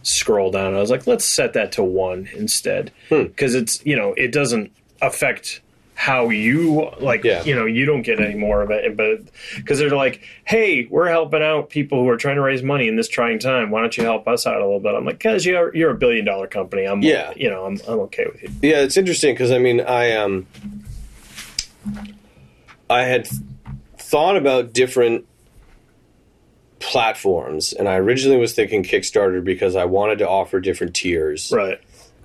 [0.03, 3.23] scroll down, I was like, let's set that to one instead, Hmm.
[3.23, 5.61] because it's you know it doesn't affect
[5.97, 7.41] how you like Yeah.
[7.45, 8.97] you know you don't get any more of it.
[8.97, 9.21] But
[9.55, 12.97] because they're like hey we're helping out people who are trying to raise money in
[12.97, 13.71] this trying time.
[13.71, 14.93] Why don't you help us out a little bit?
[14.93, 16.83] I'm like guys you're, you're a billion dollar company.
[16.83, 17.31] I'm Yeah.
[17.37, 18.49] you know i'm, I'm okay with you.
[18.61, 20.45] Yeah, it's interesting because I mean, I um,
[22.89, 23.27] I had
[23.97, 25.25] thought about different
[26.85, 31.51] platforms, and I originally was thinking Kickstarter because I wanted to offer different tiers.
[31.51, 31.79] right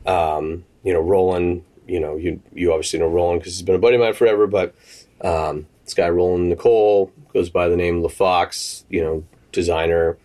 [0.06, 1.64] Um, you know, Roland.
[1.86, 4.46] You know, you you obviously know Roland because he's been a buddy of mine forever.
[4.46, 4.74] But
[5.22, 8.84] um, this guy Roland Nicole goes by the name LaFox.
[8.88, 10.18] You know, designer,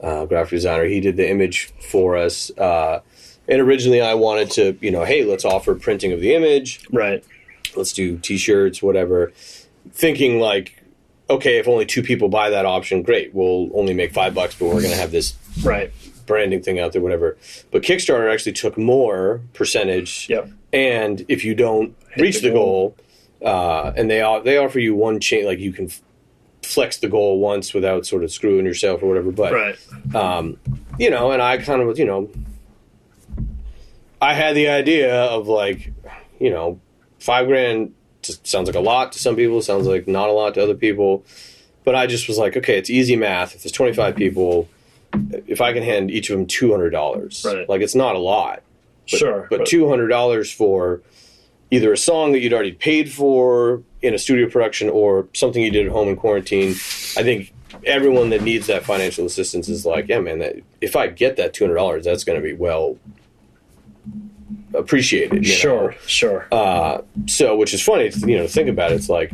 [0.00, 0.86] uh, graphic designer.
[0.86, 2.50] He did the image for us.
[2.56, 3.00] Uh,
[3.48, 6.80] and originally, I wanted to, you know, hey, let's offer printing of the image.
[6.90, 7.24] right
[7.76, 9.32] Let's do T-shirts, whatever.
[9.90, 10.81] Thinking like,
[11.30, 13.34] okay, if only two people buy that option, great.
[13.34, 15.92] We'll only make five bucks, but we're going to have this right
[16.26, 17.36] branding thing out there, whatever.
[17.70, 20.28] But Kickstarter actually took more percentage.
[20.28, 20.50] Yep.
[20.72, 22.96] And if you don't reach the the goal,
[23.44, 26.00] uh, and they they offer you one chain, like you can f-
[26.62, 29.32] flex the goal once without sort of screwing yourself or whatever.
[29.32, 29.78] But right
[30.98, 32.30] you know, and I kind of, was, you know,
[34.20, 35.92] I had the idea of like,
[36.38, 36.80] you know,
[37.18, 40.62] five grand sounds like a lot to some people, sounds like not a lot to
[40.62, 41.24] other people.
[41.84, 43.54] But I just was like, okay, it's easy math.
[43.54, 44.18] If there's 25 mm-hmm.
[44.18, 44.68] people,
[45.46, 47.68] if I can hand each of them $200, Right.
[47.68, 48.62] like it's not a lot.
[49.10, 51.02] But, sure But $200 for
[51.70, 55.70] either a song that you'd already paid for in a studio production or something you
[55.70, 57.52] did at home in quarantine, I think
[57.84, 61.54] everyone that needs that financial assistance is like, yeah, man, that, if I get that
[61.54, 62.96] $200, that's going to be well
[64.74, 65.44] appreciated.
[65.44, 65.56] you know?
[65.56, 68.96] sure sure Uh, so, which is funny, you know, to think about it.
[68.96, 69.30] It's like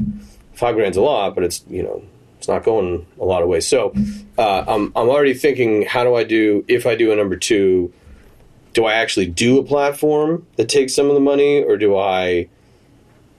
[0.55, 2.03] five grand's a lot, but it's, you know,
[2.39, 3.67] it's not going a lot of ways.
[3.67, 3.93] So,
[4.37, 7.93] uh, I'm, I'm already thinking, how do I do, if I do a number two,
[8.75, 12.49] do I actually do a platform that takes some of the money or do I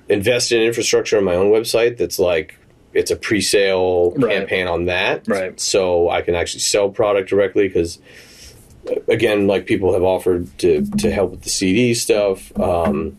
[0.10, 2.58] invest in infrastructure on my own website that's like,
[2.94, 4.36] it's a pre-sale Right.
[4.38, 5.60] campaign on that, Right.
[5.60, 8.00] So I can actually sell product directly because
[9.08, 13.18] again, like people have offered to to help with the CD stuff, um,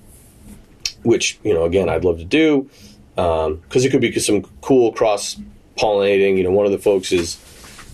[1.03, 2.69] which you know, again, I'd love to do
[3.15, 5.37] because it could be some cool cross
[5.77, 6.37] pollinating.
[6.37, 7.39] You know, one of the folks is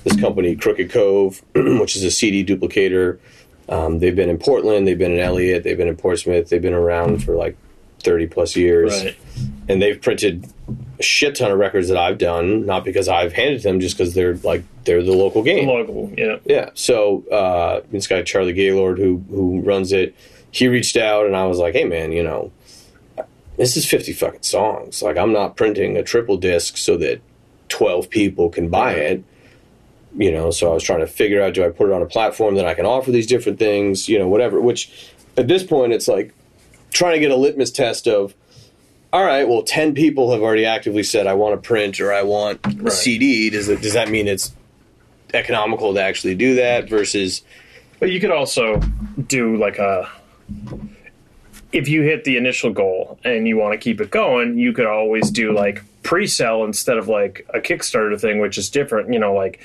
[0.05, 3.19] this company, Crooked Cove, which is a CD duplicator.
[3.69, 6.73] Um, they've been in Portland, they've been in Eliot, they've been in Portsmouth, they've been
[6.73, 7.57] around for like
[8.01, 9.17] thirty plus years right
[9.69, 10.47] and they've printed
[10.99, 14.15] a shit ton of records that I've done, not because I've handed them, just because
[14.15, 15.69] they're like they're the local game.
[15.69, 16.71] local yeah Yeah.
[16.75, 20.15] So uh, this guy Charlie Gaylord, who who runs it,
[20.51, 22.53] he reached out, and I was like, "Hey, man, you know,
[23.57, 25.03] this is fifty fucking songs.
[25.03, 27.21] Like, I'm not printing a triple disc so that
[27.69, 29.25] twelve people can buy it.
[30.17, 32.07] You know, so I was trying to figure out: do I put it on a
[32.07, 34.09] platform that I can offer these different things?
[34.09, 34.61] You know, whatever.
[34.61, 36.33] Which at this point, it's like
[36.91, 38.35] trying to get a litmus test of.
[39.17, 39.49] All right.
[39.49, 42.69] Well, ten people have already actively said I want to print or I want a
[42.69, 42.93] Right.
[42.93, 43.49] CD.
[43.49, 44.53] Does it, does that mean it's
[45.33, 47.41] economical to actually do that versus
[47.99, 48.79] But you could also
[49.27, 50.07] do like a
[51.73, 54.85] if you hit the initial goal and you want to keep it going, you could
[54.85, 59.15] always do like pre-sell instead of like a Kickstarter thing, which is different.
[59.15, 59.61] You know, like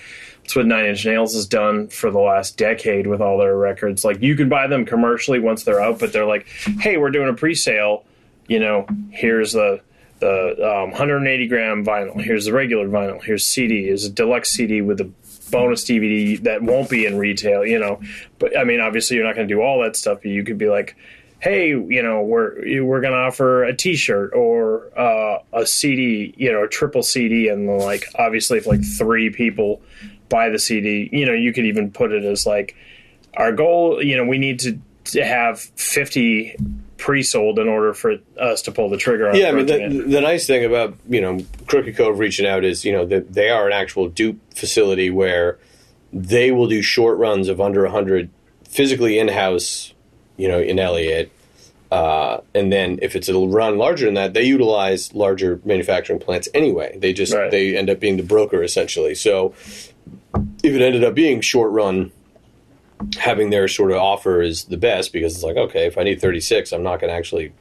[0.45, 4.05] it's what Nine Inch Nails has done for the last decade with all their records.
[4.05, 6.47] Like you can buy them commercially once they're out, but they're like,
[6.79, 8.05] hey, we're doing a pre-sale.
[8.47, 9.81] You know, here's the
[10.19, 12.21] the um, 180 gram vinyl.
[12.21, 13.21] Here's the regular vinyl.
[13.21, 13.85] Here's CD.
[13.85, 15.11] Here's a deluxe CD with a
[15.49, 17.65] bonus DVD that won't be in retail.
[17.65, 18.01] You know,
[18.39, 20.19] but I mean, obviously, you're not going to do all that stuff.
[20.21, 20.95] But you could be like,
[21.39, 26.33] hey, you know, we're we're going to offer a T-shirt or uh, a CD.
[26.37, 29.81] You know, a triple CD, and like obviously, if like three people
[30.29, 32.75] buy the CD, you know, you could even put it as like
[33.35, 34.01] our goal.
[34.01, 36.55] You know, we need to, to have 50
[37.01, 40.21] pre-sold in order for us to pull the trigger on yeah i mean the, the
[40.21, 43.65] nice thing about you know crooked cove reaching out is you know that they are
[43.65, 45.57] an actual dupe facility where
[46.13, 48.29] they will do short runs of under 100
[48.69, 49.93] physically in-house
[50.37, 51.31] you know in eliot.
[51.91, 56.47] Uh, and then if it's a run larger than that they utilize larger manufacturing plants
[56.53, 56.97] anyway.
[56.97, 57.51] They just Right.
[57.51, 59.13] they end up being the broker essentially.
[59.13, 59.53] So
[60.63, 62.11] if it ended up being short run
[63.17, 66.19] having their sort of offer is the best because it's like okay if i need
[66.19, 67.53] 36 i'm not going to actually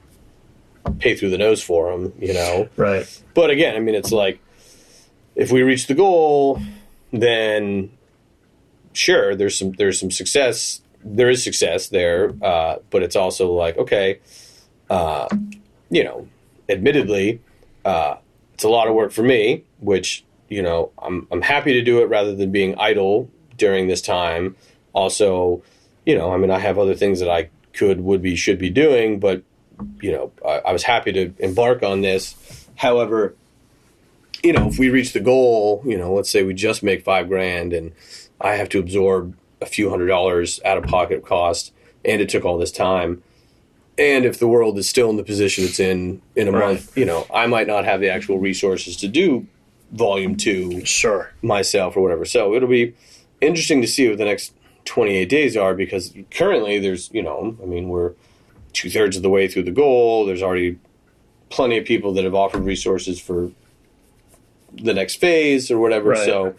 [0.99, 2.69] pay through the nose for them you know?
[2.77, 3.23] Right.
[3.35, 4.41] But again i mean it's like
[5.35, 6.61] if we reach the goal
[7.13, 7.91] then
[8.93, 13.77] sure there's some there's some success there is success there uh, but it's also like
[13.79, 14.21] okay
[14.91, 15.29] uh,
[15.91, 16.29] you know
[16.69, 17.41] admittedly
[17.85, 18.17] uh,
[18.55, 22.03] it's a lot of work for me which you know I'm, I'm happy to do
[22.03, 24.57] it rather than being idle during this time
[24.93, 25.63] also
[26.07, 28.71] you know i mean i have other things that i could would be should be
[28.71, 29.43] doing but
[30.03, 32.67] you know, I, I was happy to embark on this.
[32.77, 33.35] However,
[34.43, 37.29] you know, if we reach the goal, you know, let's say we just make five
[37.29, 37.93] grand and
[38.41, 41.73] I have to absorb a few hundred dollars out of pocket cost,
[42.05, 43.23] and it took all this time.
[43.99, 46.61] And if the world is still in the position it's in in a Right.
[46.67, 49.47] month, you know, I might not have the actual resources to do
[49.93, 51.33] volume two Sure.
[51.43, 52.25] myself or whatever.
[52.25, 52.95] So it'll be
[53.41, 54.53] interesting to see what the next
[54.85, 58.13] 28 days are because currently there's, you know, I mean, we're
[58.73, 60.27] two thirds of the way through the goal.
[60.27, 60.79] There's already
[61.49, 63.51] plenty of people that have offered resources for
[64.73, 66.11] the next phase or whatever.
[66.11, 66.25] Right.
[66.25, 66.55] So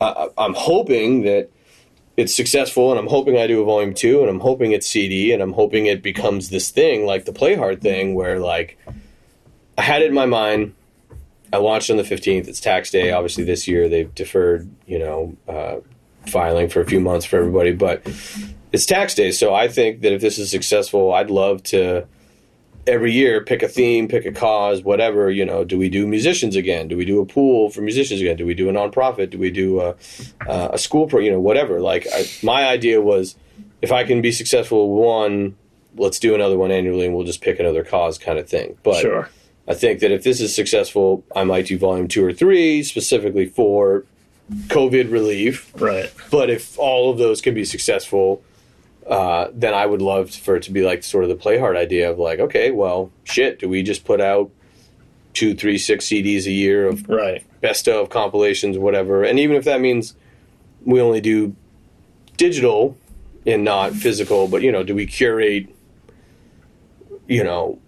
[0.00, 1.50] uh, I'm hoping that
[2.16, 5.32] it's successful and I'm hoping I do a volume two and I'm hoping it's CD
[5.32, 8.78] and I'm hoping it becomes this thing like the play hard thing where like
[9.76, 10.74] I had it in my mind.
[11.52, 12.48] I launched on the 15th.
[12.48, 13.12] It's tax day.
[13.12, 15.76] Obviously, this year they've deferred, you know, uh,
[16.28, 18.06] filing for a few months for everybody, but
[18.72, 19.30] it's tax day.
[19.30, 22.06] So I think that if this is successful, I'd love to
[22.86, 25.30] every year pick a theme, pick a cause, whatever.
[25.30, 26.88] You know, do we do musicians again?
[26.88, 28.36] Do we do a pool for musicians again?
[28.36, 29.30] Do we do a nonprofit?
[29.30, 29.96] Do we do a,
[30.48, 31.20] uh, a school pro?
[31.20, 31.80] You know, whatever.
[31.80, 33.36] Like I, my idea was,
[33.82, 35.56] if I can be successful with one,
[35.96, 38.76] let's do another one annually, and we'll just pick another cause, kind of thing.
[38.82, 39.28] But Sure.
[39.68, 43.46] I think that if this is successful, I might do volume two or three specifically
[43.46, 44.04] for
[44.68, 45.72] COVID relief.
[45.80, 46.12] Right.
[46.30, 48.42] But if all of those can be successful,
[49.06, 51.76] uh, then I would love for it to be like sort of the play hard
[51.76, 54.50] idea of like, okay, well, shit, do we just put out
[55.32, 57.44] two, three, six CDs a year of Right.
[57.60, 59.22] best of compilations, whatever?
[59.24, 60.14] And even if that means
[60.84, 61.54] we only do
[62.36, 62.96] digital
[63.46, 65.68] and not physical, but you know, do we curate,
[67.28, 67.78] you know,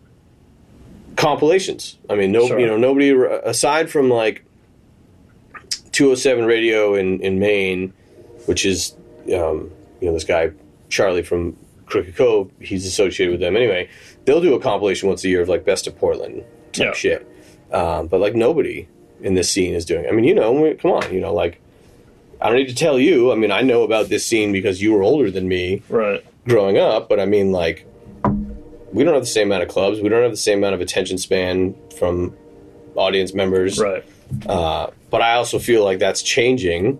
[1.16, 1.98] compilations?
[2.08, 2.58] I mean, no, Sure.
[2.58, 3.10] you know, nobody
[3.44, 4.44] aside from like
[6.02, 7.92] 207 radio in, in Maine,
[8.46, 8.94] which is,
[9.34, 9.68] um,
[10.00, 10.52] you know, this guy,
[10.88, 11.56] Charlie from
[11.86, 13.88] Crooked Cove, he's associated with them anyway.
[14.24, 16.92] They'll do a compilation once a year of like best of Portland type Yeah.
[16.92, 17.26] shit.
[17.72, 18.86] Um, but like nobody
[19.22, 20.06] in this scene is doing.
[20.06, 21.58] I mean, you know, we- come on, you know, like
[22.40, 23.32] I don't need to tell you.
[23.32, 26.22] I mean, I know about this scene because you were older than me Right.
[26.46, 27.08] growing up.
[27.08, 27.84] But I mean, like,
[28.92, 30.00] we don't have the same amount of clubs.
[30.00, 32.34] We don't have the same amount of attention span from
[32.94, 33.80] audience members.
[33.80, 34.04] Right.
[34.46, 36.98] Uh, but I also feel like that's changing.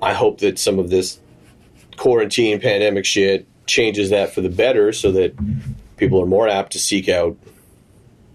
[0.00, 1.18] I hope that some of this
[1.96, 5.34] quarantine pandemic shit changes that for the better so that
[5.96, 7.36] people are more apt to seek out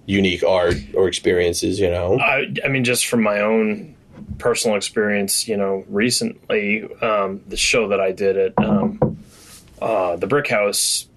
[0.05, 2.19] unique art or experiences, you know?
[2.19, 3.95] I, I mean, just from my own
[4.39, 9.19] personal experience, you know, recently, um, the show that I did at um,
[9.81, 11.07] uh, the Brick House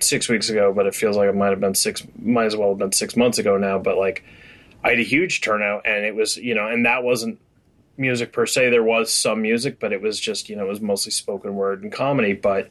[0.00, 2.70] six weeks ago, but it feels like it might have been six, might as well
[2.70, 3.78] have been six months ago now.
[3.78, 4.24] But like,
[4.84, 7.40] I had a huge turnout, and it was, you know, and that wasn't
[7.96, 8.70] music per se.
[8.70, 11.82] There was some music, but it was just, you know, it was mostly spoken word
[11.82, 12.32] and comedy.
[12.32, 12.70] But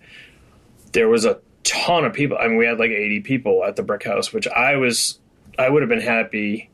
[0.93, 2.37] there was a ton of people.
[2.39, 5.19] I mean, we had like 80 people at the Brick House, which I was,
[5.59, 6.69] I would have been happy.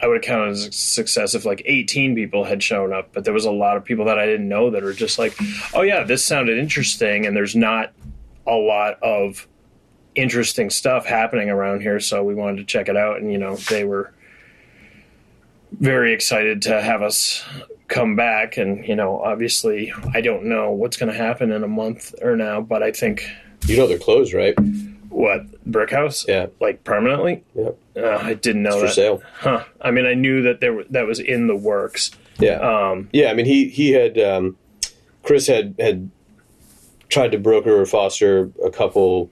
[0.00, 3.24] I would have counted as a success if like 18 people had shown up, but
[3.24, 5.34] there was a lot of people that I didn't know that were just like,
[5.74, 7.92] oh yeah, this sounded interesting, and there's not
[8.46, 9.48] a lot of
[10.14, 13.56] interesting stuff happening around here, so we wanted to check it out, and you know
[13.56, 14.12] they were
[15.78, 17.44] very excited to have us
[17.88, 21.68] come back, and you know obviously I don't know what's going to happen in a
[21.68, 23.28] month or now, but I think
[23.66, 24.54] You know they're closed, right?
[25.10, 26.46] what brick house, Yeah.
[26.60, 27.42] like permanently.
[27.56, 27.78] Yep.
[27.96, 28.92] Uh, I didn't know It's for that.
[28.94, 29.22] sale.
[29.40, 29.64] Huh.
[29.80, 32.10] I mean, I knew that there were, that was in the works.
[32.38, 32.58] Yeah.
[32.60, 34.56] Um, Yeah, I mean, he he had um,
[35.24, 36.10] Chris had had
[37.08, 39.30] tried to broker or foster a couple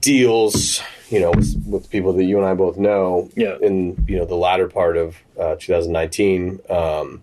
[0.00, 0.82] deals,
[1.12, 3.28] you know, with, with people that you and I both know.
[3.36, 3.56] Yeah.
[3.60, 6.60] In you know the latter part of uh, 2019.
[6.70, 7.22] Um,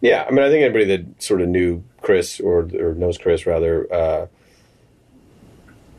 [0.00, 3.46] yeah, I mean, I think anybody that sort of knew Chris or or knows Chris
[3.46, 3.92] rather.
[3.92, 4.26] Uh,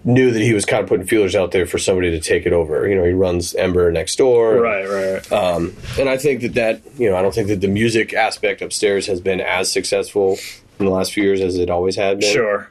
[0.07, 2.53] Knew that he was kind of putting feelers out there for somebody to take it
[2.53, 2.87] over.
[2.87, 4.61] You know, he runs Ember next door.
[4.61, 5.31] right, right, right.
[5.31, 8.61] Um, and I think that that you know I don't think that the music aspect
[8.61, 10.37] upstairs has been as successful
[10.77, 12.31] in the last few years as it always had been.
[12.31, 12.69] sure.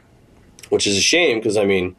[0.69, 1.97] which is a shame because I mean,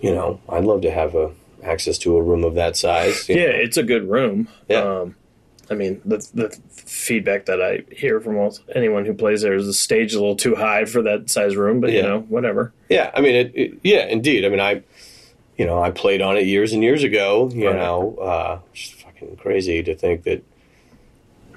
[0.00, 1.32] you know, I'd love to have a
[1.62, 3.28] access to a room of that size.
[3.28, 3.42] Yeah, know.
[3.50, 4.48] it's a good room.
[4.68, 4.78] Yeah.
[4.82, 5.14] Um,
[5.70, 9.66] I mean, the the feedback that I hear from most, anyone who plays there is
[9.66, 12.72] the stage is a little too high for that size room, but you know, whatever.
[12.88, 13.10] yeah.
[13.14, 14.44] I mean, it, it, yeah, indeed.
[14.46, 14.82] I mean, I,
[15.58, 17.50] you know, I played on it years and years ago.
[17.52, 17.76] You Right.
[17.76, 20.42] know, uh, just fucking crazy to think that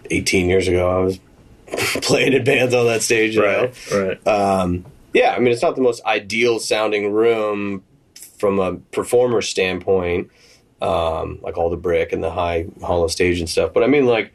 [0.10, 1.20] 18 years ago I was
[2.02, 3.36] playing in bands on that stage.
[3.36, 3.72] You know?
[3.94, 4.28] right.
[4.28, 7.84] Um, yeah, I mean, it's not the most ideal sounding room
[8.42, 10.30] from a performer standpoint,
[10.82, 13.72] um, like all the brick and the high hollow stage and stuff.
[13.72, 14.34] But I mean, like,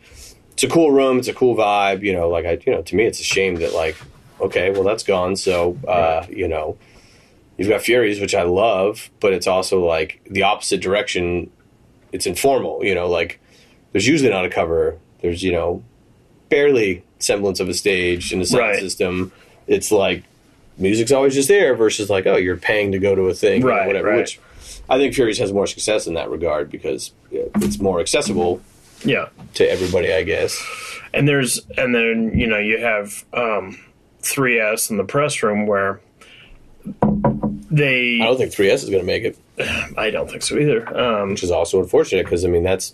[0.53, 1.19] it's a cool room.
[1.19, 2.03] It's a cool vibe.
[2.03, 3.97] You know, like I, you know, to me, it's a shame that like,
[4.41, 5.35] okay, well, that's gone.
[5.35, 6.79] So, uh, you know,
[7.59, 11.51] you've got Furies, which I love, but it's also like the opposite direction.
[12.13, 13.41] It's informal, you know, like
[13.93, 14.97] there's usually not a cover.
[15.21, 15.83] There's, you know,
[16.49, 18.79] barely semblance of a stage and a sound Right.
[18.79, 19.33] system.
[19.67, 20.23] It's like
[20.79, 23.68] music's always just there versus like, oh, you're paying to go to a thing or
[23.68, 24.09] Right, whatever.
[24.09, 24.18] right.
[24.18, 24.41] Which
[24.89, 28.61] I think Furies has more success in that regard because it's more accessible
[29.05, 29.29] Yeah.
[29.55, 30.57] to everybody, I guess.
[31.14, 33.79] And there's and then you know you have um,
[34.22, 36.01] 3S in the press room where
[37.70, 39.39] they I don't think 3S is going to make it,
[39.99, 40.87] I don't think so either.
[40.99, 42.93] Um, which is also unfortunate because I mean that's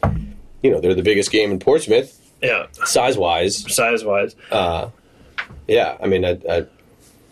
[0.62, 3.72] you know they're the biggest game in Portsmouth yeah, size wise.
[3.72, 4.34] size wise.
[4.50, 4.88] Uh,
[5.68, 6.66] Yeah, I mean I I,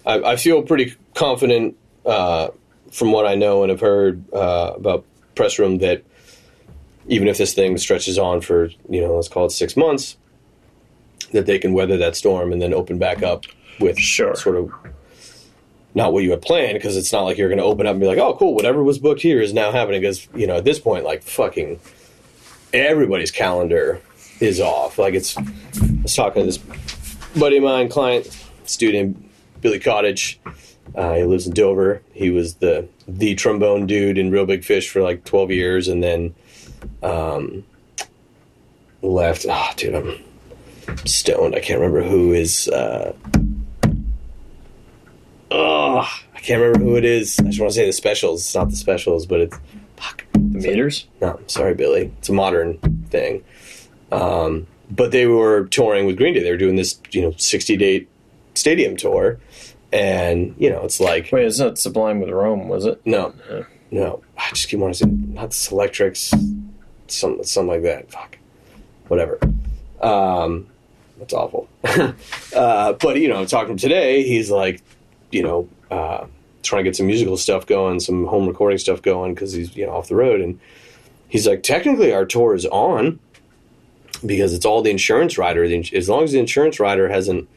[0.07, 1.77] I I feel pretty confident
[2.07, 2.49] uh,
[2.91, 6.03] from what I know and have heard uh, about press room that
[7.09, 10.17] even if this thing stretches on for you know let's call it six months,
[11.33, 13.45] that they can weather that storm and then open back up
[13.79, 14.35] with Sure.
[14.35, 14.73] sort of
[15.95, 18.01] not what you had planned because it's not like you're going to open up and
[18.01, 20.01] be like, oh, cool, whatever was booked here is now happening.
[20.01, 21.81] Because you know at this point, like fucking
[22.73, 24.01] everybody's calendar
[24.41, 24.99] is off.
[24.99, 25.43] Like it's I
[26.03, 26.59] was talking to this
[27.39, 28.29] buddy of mine, client,
[28.65, 29.30] student,
[29.61, 30.39] Billy Kottage.
[30.95, 32.03] Uh, he lives in Dover.
[32.13, 36.03] He was the the trombone dude in Reel Big Fish for like twelve years, and
[36.03, 36.35] then
[37.03, 37.65] um,
[39.03, 39.47] left.
[39.49, 40.19] Ah, dude, I'm
[41.07, 41.55] stoned.
[41.55, 42.69] I can't remember who is.
[42.69, 43.15] Uh,
[45.51, 45.99] oh,
[46.35, 47.39] I can't remember who it is.
[47.39, 48.41] I just want to say the specials.
[48.41, 49.59] It's not the specials, but it's
[49.97, 50.25] fuck.
[50.33, 51.07] The meters.
[51.21, 52.13] No, sorry, Billy.
[52.19, 52.79] It's a modern
[53.11, 53.45] thing.
[54.11, 56.43] Um, but they were touring with Green Day.
[56.43, 58.07] They were doing this, you know, 60 day
[58.55, 59.39] stadium tour.
[59.93, 63.01] And, you know, it's like, Wait, it's not Sublime with Rome, was it?
[63.05, 63.35] no,
[63.91, 64.23] no.
[64.39, 66.33] I just keep wanting to say, not Selectrics,
[67.09, 68.11] some, something like that.
[68.11, 68.39] Fuck.
[69.09, 69.41] Whatever.
[70.01, 70.69] Um,
[71.19, 71.69] that's awful.
[72.57, 74.83] uh, but, you know, talking to him today, he's like,
[75.31, 76.27] you know, uh,
[76.63, 79.87] trying to get some musical stuff going, some home recording stuff going because he's, you
[79.87, 80.41] know, off the road.
[80.41, 80.61] And,
[81.31, 83.19] he's like, technically, our tour is on
[84.27, 85.67] because it's all the insurance rider.
[85.67, 87.49] The As long as the insurance rider hasn't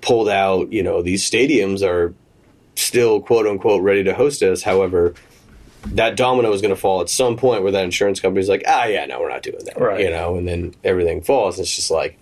[0.00, 2.14] pulled out, you know, these stadiums are
[2.76, 4.62] still quote unquote ready to host us.
[4.62, 5.14] However,
[5.86, 8.84] that domino is going to fall at some point where that insurance company's like, ah,
[8.84, 10.00] yeah, no, we're not doing that, Right.
[10.00, 11.58] You know, and then everything falls.
[11.58, 12.18] It's just like,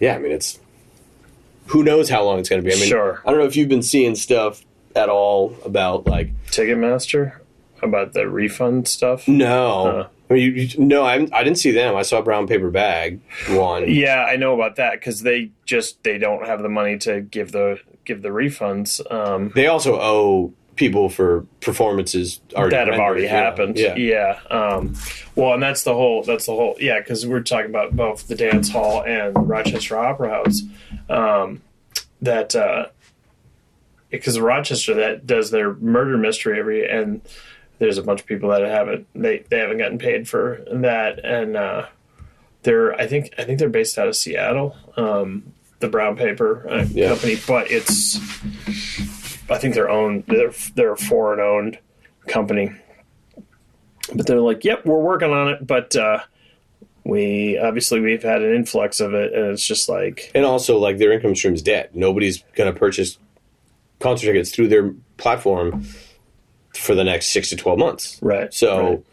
[0.00, 0.58] yeah, I mean, it's
[1.66, 2.74] who knows how long it's going to be.
[2.74, 3.20] I mean, Sure.
[3.26, 4.64] I don't know if you've been seeing stuff
[4.96, 7.34] at all about like Ticketmaster
[7.82, 9.28] about the refund stuff.
[9.28, 10.08] No, Uh.
[10.30, 11.96] I mean, you, you, no, I, I didn't see them.
[11.96, 13.88] I saw brown paper bag one.
[13.88, 17.52] Yeah, I know about that because they just they don't have the money to give
[17.52, 19.00] the give the refunds.
[19.12, 23.28] Um, They also owe people for performances already that have rendered, already know?
[23.30, 23.78] happened.
[23.78, 23.96] Yeah.
[23.96, 24.40] yeah.
[24.50, 24.94] Um,
[25.34, 26.22] well, and that's the whole.
[26.22, 26.76] That's the whole.
[26.78, 30.62] Yeah, because we're talking about both the dance hall and Rochester Opera House.
[31.08, 31.62] Um,
[32.20, 32.54] that
[34.10, 37.20] because Rochester that does their murder mystery every and
[37.78, 41.56] there's a bunch of people that haven't they they haven't gotten paid for that and
[41.56, 41.86] uh,
[42.62, 44.76] they're I think I think they're based out of Seattle.
[44.96, 47.08] Um, the Brown Paper uh, Yeah.
[47.10, 48.16] company, but it's
[49.50, 50.24] I think they're owned.
[50.26, 51.78] They're they're a foreign owned
[52.26, 52.72] company,
[54.14, 56.18] but they're like, "Yep, we're working on it." But uh,
[57.04, 60.98] we obviously we've had an influx of it, and it's just like, And also, like
[60.98, 61.90] their income stream's dead.
[61.94, 63.18] Nobody's going to purchase
[64.00, 65.84] concert tickets through their platform
[66.78, 68.18] for the next six to twelve months.
[68.22, 68.52] right?
[68.52, 69.04] So, right.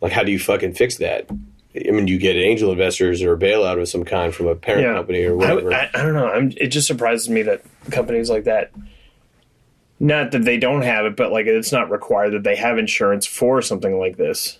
[0.00, 1.30] like, how do you fucking fix that?
[1.74, 4.86] I mean, you get angel investors or a bailout of some kind from a parent
[4.86, 5.72] yeah, company or I, whatever.
[5.72, 6.28] I, I don't know.
[6.28, 8.72] I'm, it just surprises me that companies like that.
[9.98, 13.24] Not that they don't have it, but like it's not required that they have insurance
[13.24, 14.58] for something like this.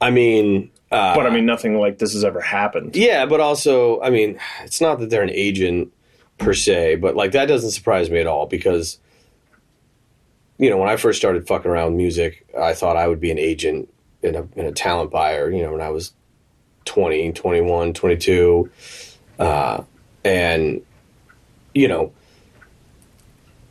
[0.00, 2.96] I mean, uh, But I mean, nothing like this has ever happened.
[2.96, 5.92] Yeah, but also, I mean, it's not that they're an agent
[6.38, 8.98] per se, but like that doesn't surprise me at all because,
[10.60, 13.30] you know, when I first started fucking around with music, I thought I would be
[13.30, 13.92] an agent
[14.22, 16.12] in a, in a talent buyer, you know, when I was
[16.84, 18.70] 20, 21, 22.
[19.38, 19.82] Uh,
[20.22, 20.82] and,
[21.74, 22.12] you know,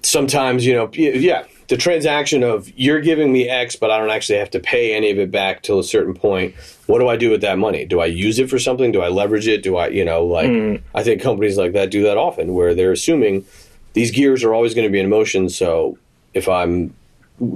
[0.02, 4.40] sometimes, you know, yeah, the transaction of you're giving me X, but I don't actually
[4.40, 6.56] have to pay any of it back till a certain point.
[6.88, 7.86] What do I do with that money?
[7.86, 8.92] Do I use it for something?
[8.92, 9.62] Do I leverage it?
[9.62, 10.50] Do I, you know, like
[10.96, 13.46] I think companies like that do that often where they're assuming
[13.94, 15.50] these gears are always going to be in motion.
[15.50, 16.00] So
[16.34, 16.94] if I'm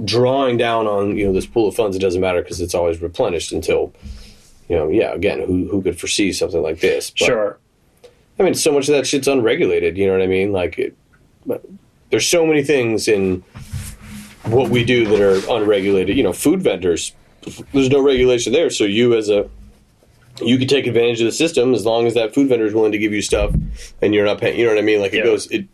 [0.04, 3.00] drawing down on, you know, this pool of funds, it doesn't matter because it's always
[3.02, 3.92] replenished until,
[4.68, 7.10] you know, yeah, again, who, who could foresee something like this?
[7.10, 7.58] But, Sure.
[8.38, 9.96] I mean, so much of that shit's unregulated.
[9.96, 10.52] You know what I mean?
[10.52, 10.96] Like, it,
[12.10, 13.44] there's so many things in
[14.44, 16.16] what we do that are unregulated.
[16.16, 17.12] You know, food vendors.
[17.72, 19.48] There's no regulation there, so you as a
[20.42, 22.90] you can take advantage of the system as long as that food vendor is willing
[22.92, 23.54] to give you stuff
[24.02, 24.58] and you're not paying.
[24.58, 25.00] You know what I mean?
[25.00, 25.24] Like it Yeah.
[25.24, 25.46] goes.
[25.50, 25.66] It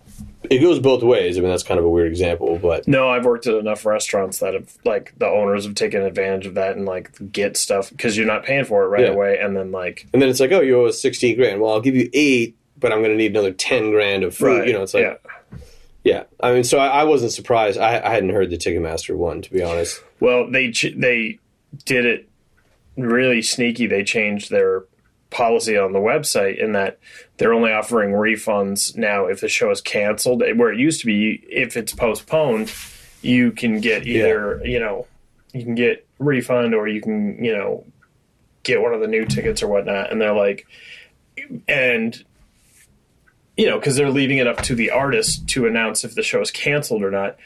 [0.50, 1.38] it goes both ways.
[1.38, 4.40] I mean, that's kind of a weird example, but No, I've worked at enough restaurants
[4.40, 8.16] that have like the owners have taken advantage of that and like get stuff because
[8.16, 9.12] you're not paying for it right Yeah.
[9.12, 11.60] away, and then like and then it's like, oh, you owe us sixteen grand.
[11.60, 14.66] Well, I'll give you eight, but I'm going to need another ten grand of food.
[14.66, 15.58] You know, it's like, yeah.
[16.02, 16.22] yeah.
[16.40, 17.78] I mean, so I, I wasn't surprised.
[17.78, 20.02] I, I hadn't heard the Ticketmaster one, to be honest.
[20.18, 21.38] Well, they ch- they
[21.84, 22.28] did it
[22.96, 23.86] really sneaky.
[23.86, 24.84] They changed their
[25.30, 26.98] policy on the website in that
[27.36, 30.42] they're only offering refunds now if the show is canceled.
[30.56, 32.72] Where it used to be, if it's postponed,
[33.22, 35.06] you can get either you know
[35.52, 37.84] you can get refund or you can you know
[38.62, 40.12] get one of the new tickets or whatnot.
[40.12, 40.66] And they're like,
[41.68, 42.22] and
[43.56, 46.40] you know because they're leaving it up to the artist to announce if the show
[46.40, 47.36] is canceled or not.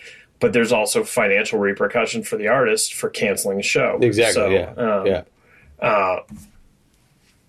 [0.40, 3.98] But there's also financial repercussion for the artist for canceling a show.
[4.02, 4.34] Exactly.
[4.34, 4.72] So, yeah.
[4.72, 5.22] um, yeah.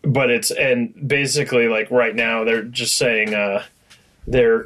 [0.06, 3.64] But it's and basically like right now they're just saying uh
[4.28, 4.66] they're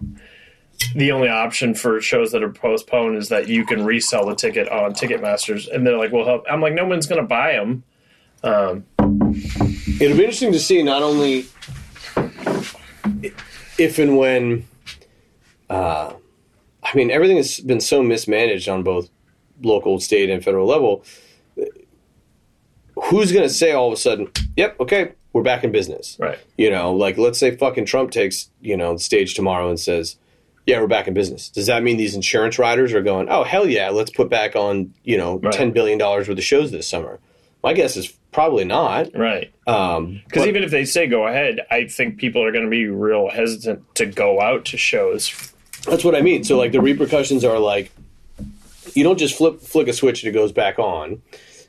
[0.94, 4.68] the only option for shows that are postponed is that you can resell the ticket
[4.68, 7.82] on Ticketmasters, and they're like, "Well, help." I'm like, "No one's going to buy them."
[8.42, 8.84] Um,
[9.98, 11.46] It'll be interesting to see not only
[13.78, 14.66] if and when.
[15.70, 16.12] Uh,
[16.82, 19.08] I mean, everything has been so mismanaged on both
[19.62, 21.04] local, state, and federal level.
[23.08, 26.16] Who's going to say all of a sudden, "Yep, okay, we're back in business"?
[26.18, 26.38] Right.
[26.56, 30.16] You know, like let's say fucking Trump takes you know the stage tomorrow and says,
[30.66, 33.66] "Yeah, we're back in business." Does that mean these insurance riders are going, "Oh hell
[33.68, 35.52] yeah, let's put back on you know Right.
[35.52, 37.18] ten billion dollars worth of shows this summer"?
[37.62, 39.16] My guess is probably not.
[39.16, 39.50] Right.
[39.66, 42.70] Um, Because but- even if they say go ahead, I think people are going to
[42.70, 45.52] be real hesitant to go out to shows.
[45.86, 46.44] That's what I mean.
[46.44, 47.90] So like the repercussions are like
[48.94, 51.22] you don't just flip flick a switch and it goes back on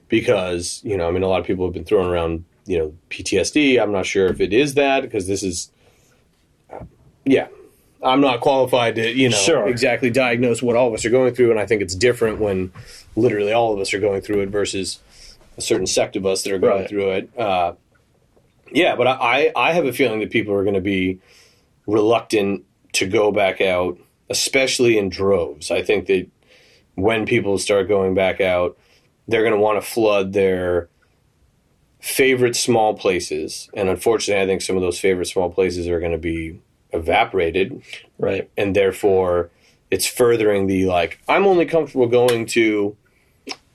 [0.09, 2.93] because, you know, I mean a lot of people have been throwing around, you know,
[3.09, 3.81] PTSD.
[3.81, 5.71] I'm not sure if it is that because this is
[7.25, 7.47] yeah.
[8.03, 9.67] I'm not qualified to, you know, Sure.
[9.67, 12.71] exactly diagnose what all of us are going through and I think it's different when
[13.15, 14.99] literally all of us are going through it versus
[15.57, 16.89] a certain sect of us that are going Right.
[16.89, 17.29] through it.
[17.37, 17.73] Uh,
[18.71, 21.19] yeah, but I, I have a feeling that people are going to be
[21.87, 23.97] reluctant to go back out,
[24.29, 25.71] especially in droves.
[25.71, 26.27] I think that
[26.95, 28.77] when people start going back out,
[29.27, 30.89] they're going to want to flood their
[31.99, 33.69] favorite small places.
[33.73, 36.61] And unfortunately, I think some of those favorite small places are going to be
[36.91, 37.81] evaporated.
[38.17, 38.49] Right.
[38.57, 39.49] And therefore,
[39.91, 42.95] it's furthering the like, I'm only comfortable going to,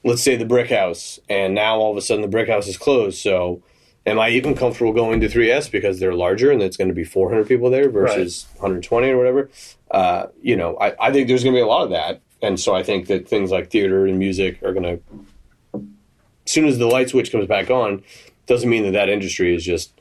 [0.05, 1.19] let's say, the brick house.
[1.29, 3.19] And now all of a sudden the brick house is closed.
[3.19, 3.63] So
[4.07, 7.05] am I even comfortable going to 3S because they're larger and it's going to be
[7.05, 9.51] 400 people there versus 120 or whatever?
[9.91, 12.21] Uh, you know, I, I think there's going to be a lot of that.
[12.41, 15.01] And so I think that things like theater and music are going to,
[16.47, 18.03] as soon as the light switch comes back on,
[18.47, 19.93] doesn't mean that that industry is just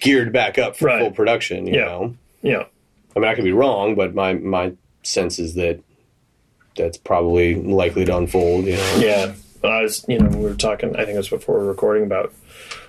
[0.00, 1.00] geared back up for Right.
[1.00, 1.66] full production.
[1.66, 1.84] You Yeah.
[1.84, 2.64] know, Yeah.
[3.14, 4.72] I mean, I could be wrong, but my my
[5.02, 5.80] sense is that
[6.76, 8.66] that's probably likely to unfold.
[8.66, 9.32] You know, Yeah.
[9.62, 12.04] I was, you know, we were talking, I think it was before we were recording
[12.04, 12.32] about,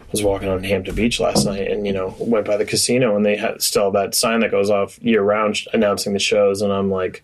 [0.01, 3.15] I was walking on Hampton Beach last night and, you know, went by the casino
[3.15, 6.61] and they had still that sign that goes off year round announcing the shows.
[6.61, 7.23] And I'm like,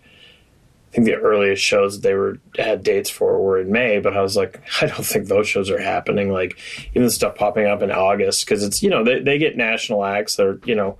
[1.03, 4.21] think the earliest shows that they were had dates for were in May, but I
[4.21, 6.31] was like, I don't think those shows are happening.
[6.31, 6.57] Like
[6.91, 10.03] even the stuff popping up in August because it's you know they they get national
[10.03, 10.35] acts.
[10.35, 10.97] They're you know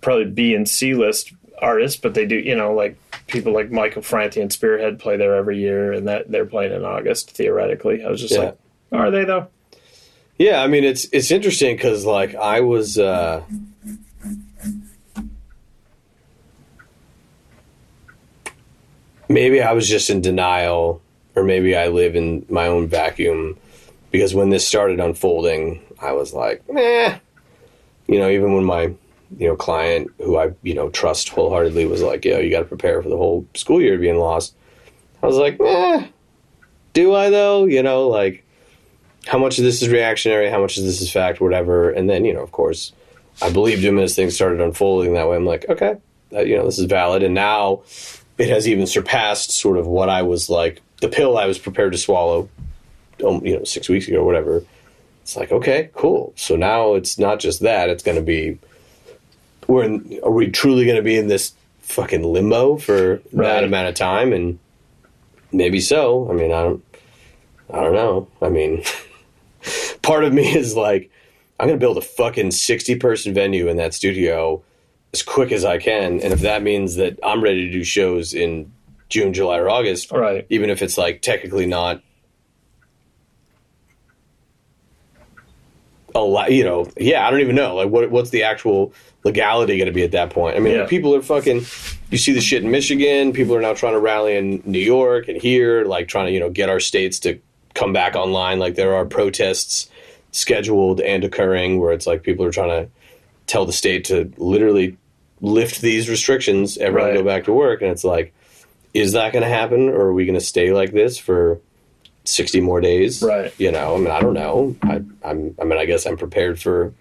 [0.00, 2.96] probably B and C list artists, but they do you know like
[3.26, 6.84] people like Michael Franti and Spearhead play there every year, and that they're playing in
[6.84, 8.04] August theoretically.
[8.04, 8.40] I was just Yeah.
[8.40, 8.58] like,
[8.92, 9.48] are they though?
[10.38, 10.62] yeah.
[10.62, 12.98] I mean, it's it's interesting because like I was.
[12.98, 13.42] Uh,
[19.28, 21.02] maybe I was just in denial,
[21.34, 23.56] or maybe I live in my own vacuum.
[24.10, 27.18] Because when this started unfolding, I was like, meh.
[28.06, 28.92] You know, even when my
[29.36, 32.66] you know client, who I you know trust wholeheartedly, was like, "Yo, you got to
[32.66, 34.54] prepare for the whole school year being lost."
[35.22, 36.06] I was like, eh,
[36.92, 37.64] do I though?
[37.64, 38.44] You know, like
[39.26, 41.90] how much of this is reactionary, how much of this is fact, whatever.
[41.90, 42.92] And then, you know, of course,
[43.42, 45.36] I believed him as things started unfolding that way.
[45.36, 45.96] I'm like, okay,
[46.32, 47.22] uh, you know, this is valid.
[47.22, 47.82] And now
[48.38, 51.92] it has even surpassed sort of what I was like, the pill I was prepared
[51.92, 52.48] to swallow,
[53.24, 54.62] um, you know, six weeks ago or whatever.
[55.22, 56.32] It's like, okay, cool.
[56.36, 58.58] So now it's not just that, it's going to be,
[59.66, 63.48] we're in, are we truly going to be in this fucking limbo for Right.
[63.48, 64.32] that amount of time?
[64.32, 64.58] And
[65.52, 66.30] maybe so.
[66.30, 66.84] I mean, I don't,
[67.72, 68.28] I don't know.
[68.40, 68.84] I mean,
[70.02, 71.10] part of me is like,
[71.58, 74.62] I'm going to build a fucking 60 person venue in that studio
[75.12, 76.20] as quick as I can.
[76.20, 78.72] And if that means that I'm ready to do shows in
[79.08, 80.46] June, July, or August, Right.
[80.50, 82.02] even if it's like technically not
[86.14, 86.50] a lot.
[86.52, 87.76] You know, yeah, I don't even know.
[87.76, 88.92] Like, what what's the actual
[89.24, 90.56] legality going to be at that point?
[90.56, 90.86] I mean, Yeah.
[90.86, 91.62] people are fucking.
[92.10, 93.32] You see the shit in Michigan.
[93.32, 96.40] People are now trying to rally in New York and here, like trying to you
[96.40, 97.38] know get our states to
[97.74, 98.58] come back online.
[98.58, 99.88] Like there are protests
[100.32, 102.88] scheduled and occurring where it's like people are trying to
[103.46, 104.96] tell the state to literally
[105.40, 107.16] lift these restrictions, everyone Right.
[107.18, 108.32] go back to work, and it's like,
[108.94, 111.60] is that going to happen, or are we going to stay like this for
[112.24, 113.22] sixty more days?
[113.22, 113.52] Right.
[113.58, 114.74] You know, I mean, I don't know.
[114.82, 116.92] I, I'm, I mean, I guess I'm prepared for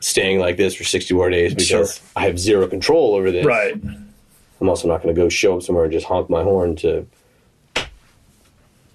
[0.00, 1.66] staying like this for sixty more days because
[1.96, 2.04] Sure.
[2.16, 3.44] I have zero control over this.
[3.44, 3.74] Right.
[4.60, 7.06] I'm also not going to go show up somewhere and just honk my horn to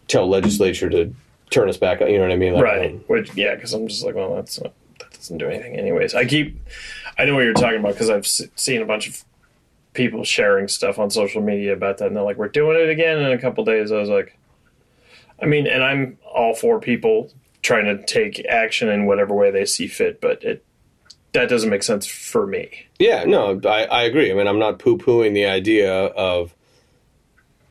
[0.08, 1.14] tell legislature to
[1.50, 2.02] turn us back.
[2.02, 2.54] You know what I mean?
[2.54, 3.10] Like, right.
[3.10, 4.74] Which yeah, because I'm just like, well, that's not,
[5.24, 6.14] doesn't do anything, anyways.
[6.14, 6.60] I keep,
[7.18, 9.24] I know what you're talking about because I've s- seen a bunch of
[9.94, 13.20] people sharing stuff on social media about that, and they're like, we're doing it again
[13.20, 13.92] in a couple days.
[13.92, 14.38] I was like,
[15.42, 19.66] I mean, and I'm all for people trying to take action in whatever way they
[19.66, 20.66] see fit, but it
[21.32, 22.86] that doesn't make sense for me.
[23.00, 24.30] Yeah, no, I, I agree.
[24.30, 26.54] I mean, I'm not poo pooing the idea of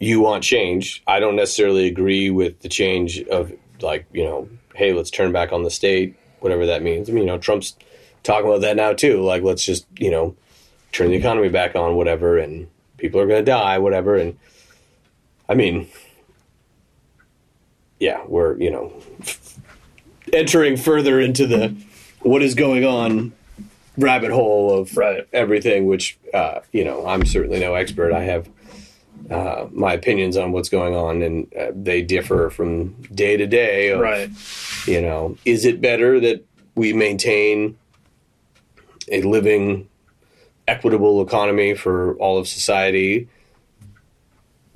[0.00, 1.00] you want change.
[1.06, 5.52] I don't necessarily agree with the change of, like, you know, hey, let's turn back
[5.52, 7.08] on the state, whatever that means.
[7.08, 7.76] I mean, you know, Trump's
[8.22, 9.22] talking about that now, too.
[9.22, 10.34] Like, let's just, you know,
[10.92, 12.68] turn the economy back on, whatever, and
[12.98, 14.16] people are going to die, whatever.
[14.16, 14.38] And
[15.48, 15.88] I mean,
[17.98, 18.92] yeah, we're, you know,
[20.32, 21.74] entering further into the
[22.20, 23.32] what is going on
[23.98, 25.26] rabbit hole of Right.
[25.32, 28.12] everything, which uh, you know I'm certainly no expert.
[28.12, 28.48] I have
[29.32, 33.90] uh, my opinions on what's going on, and uh, they differ from day to day.
[33.90, 34.30] Of, Right.
[34.86, 37.76] You know, is it better that we maintain
[39.10, 39.88] a living,
[40.68, 43.28] equitable economy for all of society,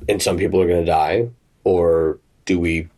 [0.08, 1.28] and some people are going to die,
[1.64, 2.88] or do we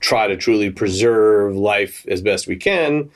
[0.00, 3.10] try to truly preserve life as best we can?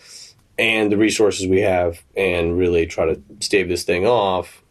[0.58, 4.62] and the resources we have and really try to stave this thing off,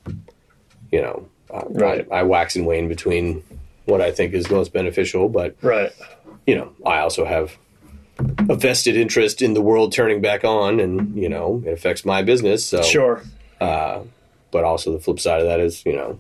[0.91, 1.28] you know,
[1.70, 2.08] Right.
[2.12, 3.43] I, I wax and wane between
[3.86, 5.91] what I think is most beneficial, but Right.
[6.47, 7.58] you know, I also have
[8.49, 12.22] a vested interest in the world turning back on, and you know, it affects my
[12.22, 12.66] business.
[12.66, 13.22] So, Sure.
[13.60, 14.01] Uh,
[14.51, 16.20] but also the flip side of that is, you know,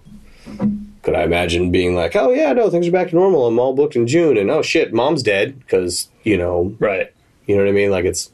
[1.03, 3.47] could I imagine being like, oh yeah, no, things are back to normal.
[3.47, 7.11] I'm all booked in June, and oh shit, mom's dead because you know, Right.
[7.45, 7.91] you know what I mean?
[7.91, 8.29] Like it's.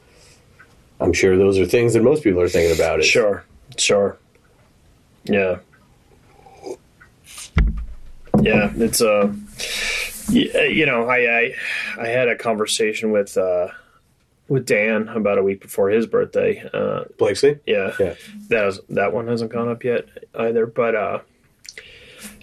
[1.02, 3.00] I'm sure those are things that most people are thinking about.
[3.00, 3.44] Is, Sure,
[3.78, 4.18] sure.
[5.24, 5.60] Yeah.
[8.42, 9.34] Yeah, it's uh
[10.30, 11.56] you know, I I,
[12.00, 13.70] I had a conversation with uh
[14.48, 16.68] with Dan about a week before his birthday.
[16.74, 17.60] Uh Blakesley.
[17.66, 17.94] yeah.
[18.00, 18.16] Yeah.
[18.50, 21.20] That was, that one hasn't gone up yet either, but uh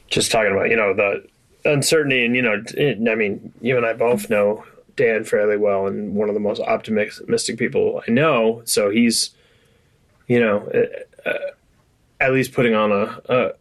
[0.09, 1.27] just talking about, you know, the
[1.65, 4.65] uncertainty and you know, it, I mean, you and I both know
[4.97, 9.31] Dan fairly well and one of the most optimistic people I know, so he's
[10.29, 11.51] you know, uh, uh,
[12.21, 13.53] at least putting on a, a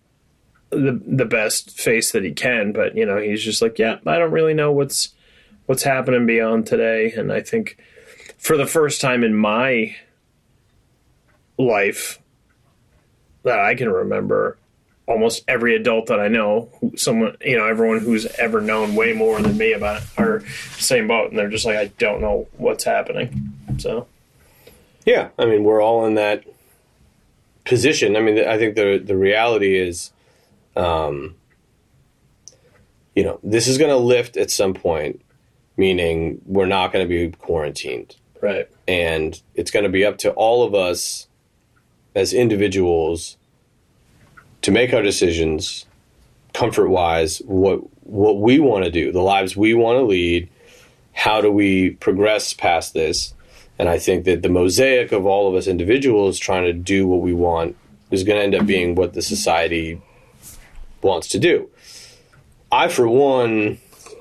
[0.69, 2.71] the the best face that he can.
[2.71, 5.09] But you know, he's just like, yeah, I don't really know what's
[5.65, 7.11] what's happening beyond today.
[7.11, 7.77] And I think
[8.37, 9.95] for the first time in my
[11.57, 12.19] life
[13.43, 14.57] that I can remember,
[15.07, 19.41] almost every adult that I know, someone you know, everyone who's ever known way more
[19.41, 20.43] than me about are
[20.77, 23.53] same boat, and they're just like, I don't know what's happening.
[23.77, 24.07] So
[25.05, 26.43] Yeah, I mean, we're all in that
[27.65, 28.15] position.
[28.15, 30.11] I mean, I think the the reality is,
[30.75, 31.35] um,
[33.15, 35.21] you know, this is going to lift at some point,
[35.77, 40.31] meaning we're not going to be quarantined, right, and it's going to be up to
[40.31, 41.27] all of us
[42.13, 43.37] as individuals
[44.61, 45.85] to make our decisions,
[46.53, 50.49] comfort wise, what what we want to do, the lives we want to lead.
[51.13, 53.33] How do we progress past this?
[53.79, 57.21] And I think that the mosaic of all of us individuals trying to do what
[57.21, 57.75] we want
[58.11, 60.01] is going to end up being what the society
[61.05, 61.69] wants to do.
[62.71, 63.77] I, for one,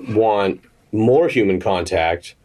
[0.07, 0.61] want
[0.93, 2.35] more human contact,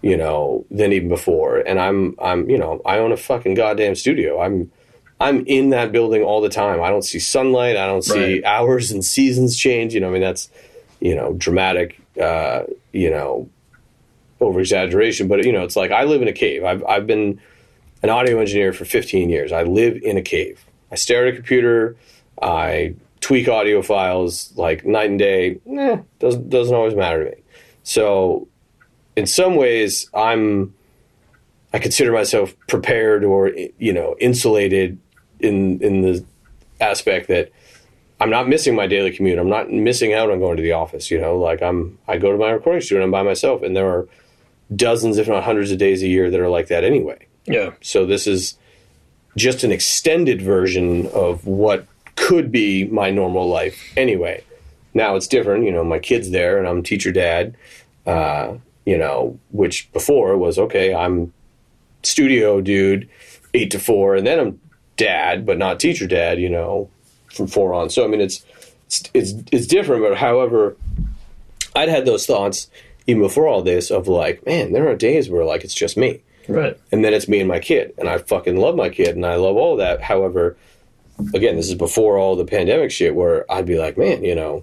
[0.00, 1.58] you know, than even before.
[1.58, 4.40] And I'm, I'm, you know, I own a fucking goddamn studio.
[4.40, 4.70] I'm,
[5.20, 6.82] I'm in that building all the time.
[6.82, 7.76] I don't see sunlight.
[7.76, 8.44] I don't see Right.
[8.44, 9.92] hours and seasons change.
[9.94, 10.50] You know, I mean, that's,
[11.00, 12.62] you know, dramatic, uh,
[12.92, 13.48] you know,
[14.40, 16.64] over exaggeration, but you know, it's like I live in a cave.
[16.64, 17.40] I've I've been
[18.02, 19.52] an audio engineer for 15 years.
[19.52, 20.62] I live in a cave.
[20.90, 21.96] I stare at a computer.
[22.42, 22.94] I
[23.24, 25.58] tweak audio files like night and day.
[25.66, 27.42] Eh, doesn't doesn't always matter to me.
[27.82, 28.48] So,
[29.16, 30.74] in some ways, I'm
[31.72, 34.98] I consider myself prepared or you know insulated
[35.40, 36.22] in in the
[36.82, 37.50] aspect that
[38.20, 39.38] I'm not missing my daily commute.
[39.38, 41.10] I'm not missing out on going to the office.
[41.10, 43.74] You know, like I'm I go to my recording studio and I'm by myself, and
[43.74, 44.06] there are
[44.76, 47.26] dozens, if not hundreds, of days a year that are like that anyway.
[47.46, 47.70] Yeah.
[47.80, 48.58] So this is
[49.34, 51.86] just an extended version of what
[52.16, 54.42] could be my normal life anyway.
[54.92, 57.56] Now it's different, you know, my kid's there and I'm teacher dad,
[58.06, 58.54] uh,
[58.86, 61.32] you know, which before was okay, I'm
[62.02, 63.08] studio dude,
[63.54, 64.60] eight to four, and then I'm
[64.96, 66.88] dad, but not teacher dad, you know,
[67.32, 67.90] from four on.
[67.90, 68.44] So I mean it's
[68.86, 70.76] it's it's, it's different, but however,
[71.74, 72.70] I'd had those thoughts
[73.06, 76.20] even before all this of like, man, there are days where like it's just me
[76.46, 76.78] Right.
[76.92, 79.36] and then it's me and my kid and i fucking love my kid and i
[79.36, 80.58] love all that however
[81.32, 84.62] again this is before all the pandemic shit where i'd be like man you know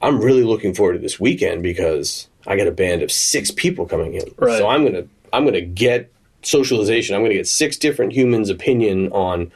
[0.00, 3.86] i'm really looking forward to this weekend because i got a band of six people
[3.86, 4.58] coming in Right.
[4.58, 6.10] so i'm gonna i'm gonna get
[6.42, 9.52] socialization i'm gonna get six different humans opinion on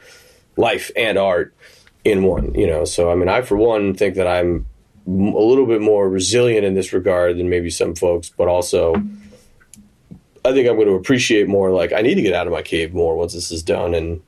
[0.57, 1.53] life and art
[2.03, 4.65] in one you know so i mean i for one think that i'm
[5.07, 8.93] a little bit more resilient in this regard than maybe some folks but also
[10.45, 11.71] I think I'm going to appreciate more.
[11.71, 14.21] Like I need to get out of my cave more once this is done and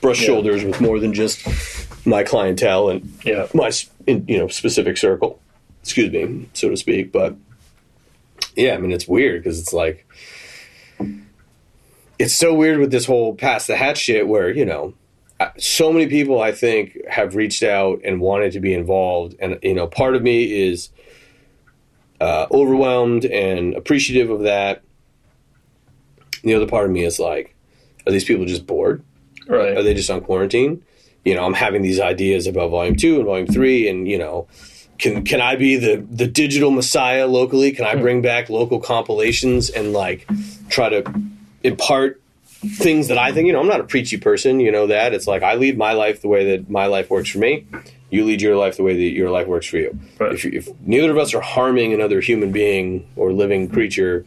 [0.00, 0.26] brush Yeah.
[0.26, 1.46] shoulders with more than just
[2.06, 3.46] my clientele and Yeah.
[3.54, 3.70] my
[4.06, 5.40] in, you know specific circle.
[5.82, 7.12] Excuse me, so to speak.
[7.12, 7.36] But
[8.56, 10.06] yeah, I mean it's weird because it's like
[12.18, 14.94] it's so weird with this whole pass the hat shit where you know
[15.56, 19.74] so many people I think have reached out and wanted to be involved, and you
[19.74, 20.90] know part of me is
[22.20, 24.82] uh, overwhelmed and appreciative of that.
[26.42, 27.54] The other part of me is like,
[28.06, 29.02] are these people just bored?
[29.48, 29.76] Right.
[29.76, 30.82] Are they just on quarantine?
[31.24, 34.46] You know, I'm having these ideas about volume two and volume three, and you know,
[34.98, 37.72] can can I be the the digital messiah locally?
[37.72, 38.02] Can I hmm.
[38.02, 40.28] bring back local compilations and like
[40.68, 41.12] try to
[41.62, 42.20] impart
[42.60, 43.46] things that I think?
[43.46, 44.60] You know, I'm not a preachy person.
[44.60, 47.30] You know that it's like I lead my life the way that my life works
[47.30, 47.66] for me.
[48.10, 49.98] You lead your life the way that your life works for you.
[50.18, 50.32] Right.
[50.32, 54.24] If, if neither of us are harming another human being or living creature,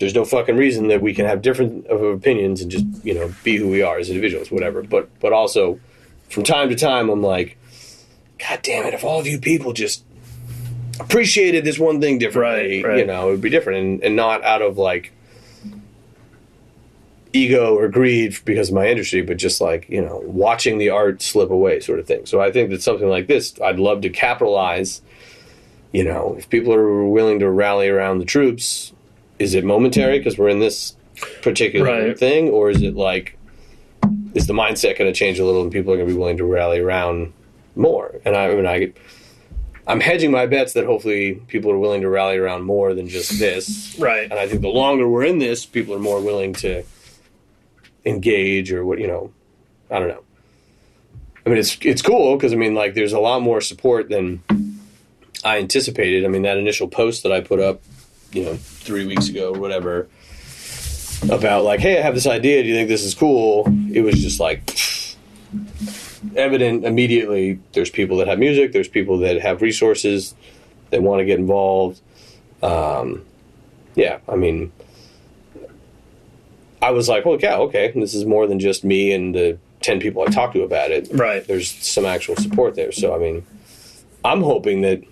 [0.00, 3.32] there's no fucking reason that we can have different of opinions and just you know
[3.44, 4.82] be who we are as individuals, whatever.
[4.82, 5.80] But but also,
[6.30, 7.58] from time to time, I'm like,
[8.38, 8.94] God damn it!
[8.94, 10.04] If all of you people just
[11.00, 12.98] appreciated this one thing differently, Right, right.
[12.98, 15.12] you know, it would be different, and, and not out of like
[17.32, 21.22] ego or greed because of my industry, but just like you know, watching the art
[21.22, 22.26] slip away, sort of thing.
[22.26, 25.02] So I think that something like this, I'd love to capitalize.
[25.92, 28.92] You know, if people are willing to rally around the troops,
[29.38, 30.20] is it momentary mm.
[30.20, 30.96] because we're in this
[31.42, 32.18] particular Right.
[32.18, 33.36] thing, or is it like
[34.34, 36.36] is the mindset going to change a little and people are going to be willing
[36.36, 37.32] to rally around
[37.74, 38.14] more?
[38.24, 38.92] And I, I mean, I,
[39.86, 43.38] I'm hedging my bets that hopefully people are willing to rally around more than just
[43.38, 43.96] this.
[43.98, 44.24] Right.
[44.30, 46.84] And I think the longer we're in this, people are more willing to
[48.04, 49.32] engage or what you know.
[49.90, 50.22] I don't know.
[51.46, 54.42] I mean, it's it's cool because I mean, like, there's a lot more support than
[55.44, 56.24] I anticipated.
[56.24, 57.80] I mean, that initial post that I put up,
[58.32, 60.08] you know, three weeks ago or whatever,
[61.30, 62.62] about like, hey, I have this idea.
[62.62, 63.64] Do you think this is cool?
[63.92, 64.78] It was just like
[66.36, 67.60] evident immediately.
[67.72, 68.72] There's people that have music.
[68.72, 70.34] There's people that have resources
[70.90, 72.00] that want to get involved.
[72.62, 73.24] Um,
[73.94, 74.72] yeah, I mean,
[76.80, 80.00] I was like, holy yeah okay, this is more than just me and the ten
[80.00, 81.46] people I talked to about it Right.
[81.46, 82.92] there's some actual support there.
[82.92, 83.44] So I mean,
[84.24, 85.02] I'm hoping that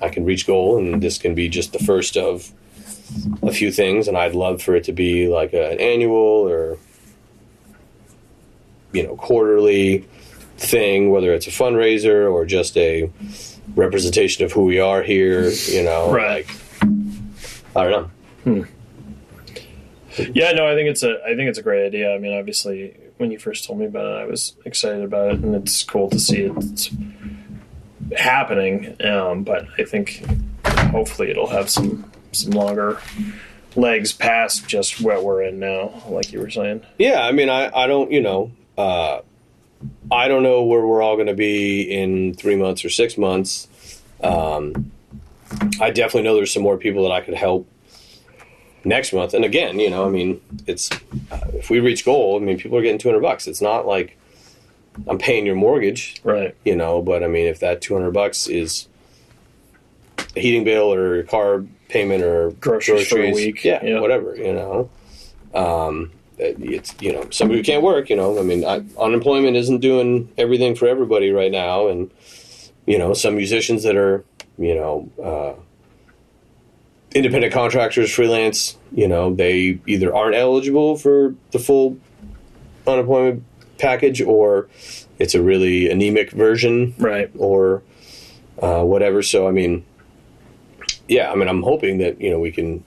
[0.00, 2.52] I can reach goal, and this can be just the first of
[3.42, 4.08] a few things.
[4.08, 6.78] And I'd love for it to be like a- an annual or
[8.92, 10.04] you know quarterly
[10.58, 13.10] thing, whether it's a fundraiser or just a
[13.74, 15.50] representation of who we are here.
[15.50, 16.46] You know, Right.
[16.46, 16.56] like
[17.76, 18.10] I don't know.
[18.44, 18.62] Hmm.
[20.32, 22.14] Yeah, no, I think it's a I think it's a great idea.
[22.14, 25.40] I mean, obviously, when you first told me about it, I was excited about it,
[25.40, 26.90] and it's cool to see it's
[28.16, 28.96] happening.
[29.04, 30.22] Um, but I think
[30.66, 33.00] hopefully it'll have some some longer
[33.76, 36.82] legs past just what we're in now, like you were saying.
[36.98, 39.20] Yeah, I mean, I, I don't, you know, uh,
[40.10, 43.68] I don't know where we're all going to be in three months or six months.
[44.22, 44.90] Um,
[45.80, 47.68] I definitely know there's some more people that I could help
[48.84, 49.34] next month.
[49.34, 50.90] And again, you know, I mean, it's
[51.30, 53.46] uh, if we reach goal, I mean, people are getting 200 bucks.
[53.46, 54.18] It's not like
[55.08, 56.54] I'm paying your mortgage, Right.
[56.64, 58.88] you know, but I mean, if that 200 bucks is
[60.34, 64.00] a heating bill or a car payment or Groceries for a week, yeah, yeah.
[64.00, 64.90] whatever, you know.
[65.54, 68.10] Um, it's you know somebody who can't work.
[68.10, 72.10] You know, I mean, I, unemployment isn't doing everything for everybody right now, and
[72.86, 74.22] you know, some musicians that are
[74.58, 75.60] you know uh,
[77.14, 81.96] independent contractors, freelance, you know, they either aren't eligible for the full
[82.86, 83.42] unemployment
[83.78, 84.68] package, or
[85.18, 87.30] it's a really anemic version, Right.
[87.38, 87.82] or
[88.62, 89.22] uh, whatever.
[89.22, 89.84] So, I mean,
[91.08, 92.84] yeah, I mean, I'm hoping that you know we can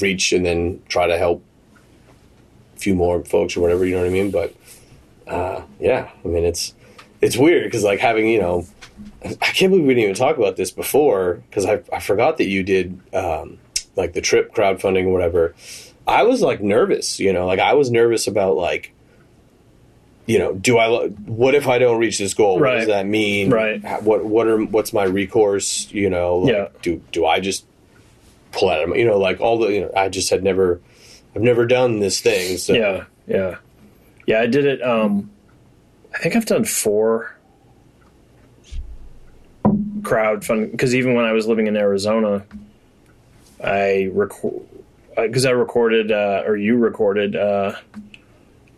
[0.00, 1.42] reach and then try to help
[2.76, 3.84] a few more folks or whatever.
[3.84, 4.30] You know what I mean?
[4.30, 4.54] But
[5.26, 6.74] uh, yeah, I mean it's
[7.20, 8.66] it's weird because like having you know,
[9.24, 12.46] I can't believe we didn't even talk about this before because I I forgot that
[12.46, 13.58] you did um,
[13.96, 15.54] like the trip crowdfunding or whatever.
[16.06, 18.92] I was like nervous, you know, like I was nervous about like.
[20.26, 21.08] You know, do I?
[21.08, 22.54] What if I don't reach this goal?
[22.54, 22.78] What Right.
[22.78, 23.50] does that mean?
[23.50, 23.82] Right.
[24.02, 25.90] What What are What's my recourse?
[25.90, 26.68] You know, like, Yeah.
[26.80, 27.64] Do Do I just
[28.52, 30.80] pull out of my, you know, like all the, you know, I just had never,
[31.34, 32.56] I've never done this thing.
[32.58, 33.56] So Yeah, yeah,
[34.26, 34.40] yeah.
[34.40, 34.80] I did it.
[34.82, 35.30] Um,
[36.14, 37.34] I think I've done four
[40.02, 42.44] crowdfunding because even when I was living in Arizona,
[43.62, 44.62] I record
[45.16, 47.74] because I recorded uh, or you recorded uh,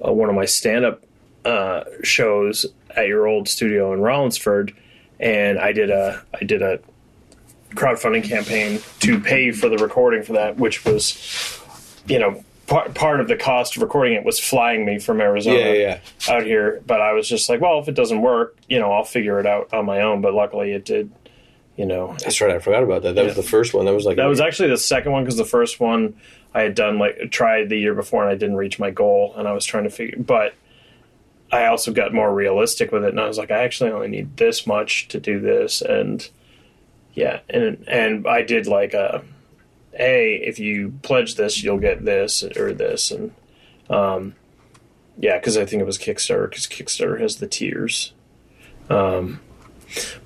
[0.04, 1.03] uh, one of my stand-up
[1.44, 4.74] uh, shows at your old studio in Rollinsford,
[5.20, 6.80] and I did a I did a
[7.70, 11.60] crowdfunding campaign to pay for the recording for that, which was
[12.06, 15.58] you know part part of the cost of recording it was flying me from Arizona
[15.58, 16.00] yeah, yeah.
[16.34, 16.82] out here.
[16.86, 19.46] But I was just like, well, if it doesn't work, you know, I'll figure it
[19.46, 20.20] out on my own.
[20.20, 21.12] But luckily, it did.
[21.76, 22.52] You know, That's right.
[22.52, 23.16] I forgot about that.
[23.16, 23.84] That was the first one.
[23.84, 26.14] That was like, that was actually the second one because the first one
[26.54, 29.48] I had done like tried the year before and I didn't reach my goal and
[29.48, 30.16] I was trying to figure.
[30.16, 30.54] But
[31.54, 34.36] I also got more realistic with it and I was like, I actually only need
[34.36, 36.28] this much to do this and
[37.14, 39.22] yeah, and and I did like a,
[39.92, 43.32] hey, if you pledge this, you'll get this or this and
[43.88, 44.34] um,
[45.16, 48.12] yeah, because I think it was Kickstarter because Kickstarter has the tiers.
[48.90, 49.40] Um,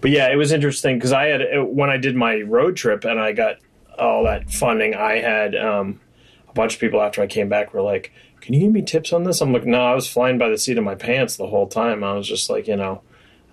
[0.01, 3.21] but yeah, it was interesting because I had when I did my road trip and
[3.21, 3.57] I got
[3.99, 4.95] all that funding.
[4.95, 6.01] I had um,
[6.49, 8.13] a bunch of people after I came back were like,
[8.49, 10.57] "Can you give me tips on this?" I'm like, "No, I was flying by the
[10.57, 13.03] seat of my pants the whole time." I was just like, you know.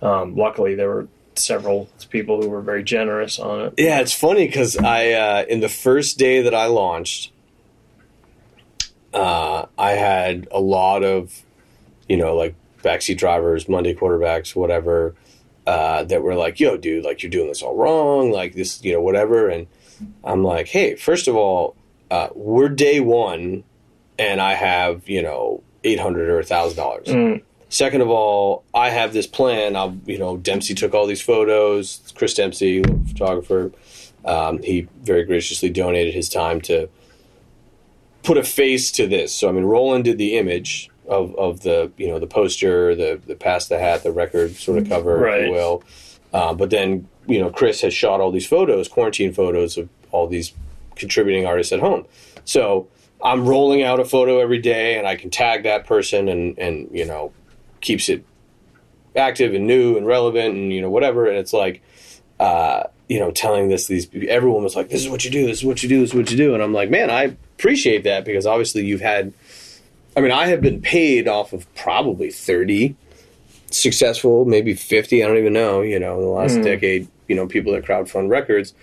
[0.00, 3.74] Um, luckily, there were several people who were very generous on it.
[3.76, 7.30] yeah, it's funny because I, uh, in the first day that I launched,
[9.12, 11.42] uh, I had a lot of,
[12.08, 15.14] you know, like backseat drivers, Monday quarterbacks, whatever,
[15.66, 18.94] uh, that were like, yo, dude, like you're doing this all wrong, like this, you
[18.94, 19.50] know, whatever.
[19.50, 19.66] And
[20.24, 21.76] I'm like, hey, first of all,
[22.10, 23.62] uh, we're day one
[24.18, 27.04] and I have, you know, 800 or $1,000.
[27.04, 29.74] Mm, Second of all, I have this plan.
[29.74, 32.12] I'll, you know, Dempsey took all these photos.
[32.14, 33.72] Chris Dempsey, photographer,
[34.24, 36.88] um, he very graciously donated his time to
[38.22, 39.34] put a face to this.
[39.34, 43.20] So, I mean, Roland did the image of, of the, you know, the poster, the
[43.26, 45.84] the pass the hat, the record sort of cover, if you will.
[46.32, 50.26] Uh, but then, you know, Chris has shot all these photos, quarantine photos of all
[50.28, 50.52] these
[50.96, 52.04] contributing artists at home.
[52.44, 52.88] So
[53.22, 56.88] I'm rolling out a photo every day, and I can tag that person, and and
[56.92, 57.32] you know,
[57.80, 58.24] keeps it
[59.16, 61.26] active and new and relevant, and you know whatever.
[61.26, 61.82] And it's like,
[62.38, 65.46] uh, you know, telling this these everyone was like, "This is what you do.
[65.46, 66.00] This is what you do.
[66.00, 69.00] This is what you do." And I'm like, man, I appreciate that because obviously you've
[69.00, 69.32] had.
[70.16, 72.96] I mean, I have been paid off of probably thirty
[73.70, 75.22] successful, maybe fifty.
[75.24, 75.80] I don't even know.
[75.82, 76.62] You know, in the last Mhm.
[76.64, 78.74] decade, you know, people that crowdfund records.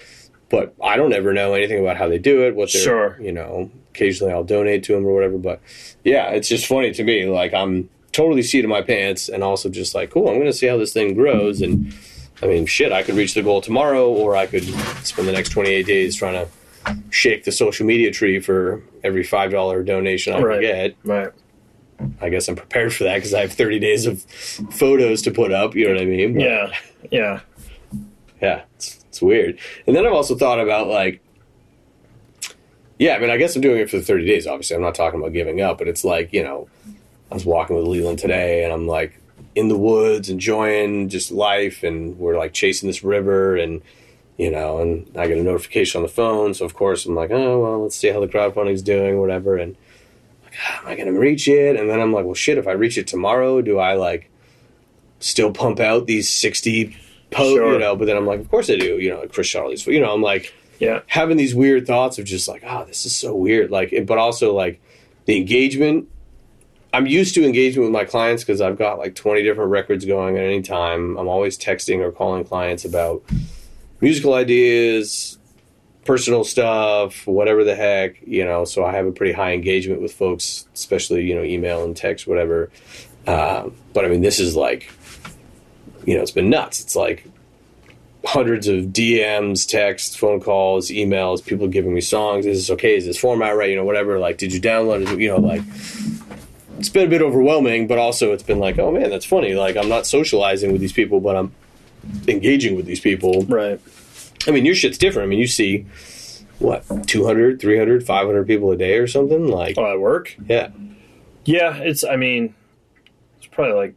[0.50, 2.54] But I don't ever know anything about how they do it.
[2.56, 3.18] What they're, Sure.
[3.20, 5.38] you know, occasionally I'll donate to them or whatever.
[5.38, 5.62] But
[6.04, 7.26] yeah, it's just funny to me.
[7.26, 10.28] Like I'm totally seat of my pants, and also just like, cool.
[10.28, 11.62] I'm going to see how this thing grows.
[11.62, 11.94] And
[12.42, 14.64] I mean, shit, I could reach the goal tomorrow, or I could
[15.06, 19.52] spend the next 28 days trying to shake the social media tree for every five
[19.52, 20.62] dollar donation I Right.
[20.62, 20.96] get.
[21.06, 21.30] right.
[22.20, 25.54] I guess I'm prepared for that because I have 30 days of photos to put
[25.54, 25.74] up.
[25.76, 26.34] You know what I mean?
[26.34, 26.74] But- Yeah.
[27.12, 27.40] Yeah.
[28.42, 29.58] yeah, it's, it's weird.
[29.88, 31.22] And then I've also thought about like,
[33.00, 34.48] yeah, I mean, I guess I'm doing it for the 30 days.
[34.48, 36.68] Obviously, I'm not talking about giving up, but it's like you know,
[37.32, 39.20] I was walking with Leland today, and I'm like
[39.56, 43.82] in the woods, enjoying just life, and we're like chasing this river, and
[44.38, 47.32] you know, and I get a notification on the phone, so of course I'm like,
[47.32, 49.76] oh well, let's see how the crowdfunding's doing, whatever, and
[50.44, 51.76] like, ah, am I gonna reach it?
[51.76, 54.30] And then I'm like, well, shit, if I reach it tomorrow, do I like
[55.20, 56.98] still pump out these 60
[57.32, 57.74] posts, Sure.
[57.74, 57.96] you know?
[57.96, 60.22] But then I'm like, of course I do, you know, Chris Charlie's, you know, I'm
[60.22, 60.54] like
[60.84, 61.02] Yeah.
[61.08, 63.72] having these weird thoughts of just like, oh, this is so weird.
[63.72, 64.82] Like, but also like
[65.26, 66.10] the engagement.
[66.94, 70.38] I'm used to engagement with my clients because I've got like 20 different records going
[70.38, 71.18] at any time.
[71.18, 73.24] I'm always texting or calling clients about
[74.00, 75.40] musical ideas,
[76.06, 78.66] personal stuff, whatever the heck, you know.
[78.66, 82.28] So I have a pretty high engagement with folks, especially, you know, email and text,
[82.28, 82.70] whatever.
[83.26, 84.92] Um, but I mean, this is like,
[86.06, 86.82] you know, it's been nuts.
[86.82, 87.26] It's like
[88.26, 92.46] hundreds of DMs, texts, phone calls, emails, people giving me songs.
[92.46, 92.96] Is this okay?
[92.96, 93.70] Is this format right?
[93.70, 94.20] You know, whatever.
[94.20, 95.20] Like, did you download it?
[95.20, 95.62] You know, like,
[96.80, 99.54] it's been a bit overwhelming, but also it's been like, oh man, that's funny.
[99.56, 101.54] Like, I'm not socializing with these people, but I'm
[102.28, 103.44] engaging with these people.
[103.44, 103.80] Right.
[104.48, 105.28] I mean, your shit's different.
[105.28, 105.86] I mean, you see,
[106.60, 109.48] what, 200, 300, 500 people a day or something?
[109.48, 110.36] Like, Oh, at work?
[110.48, 110.70] yeah.
[111.46, 112.06] Yeah, it's.
[112.06, 112.56] I mean,
[113.38, 113.96] it's probably like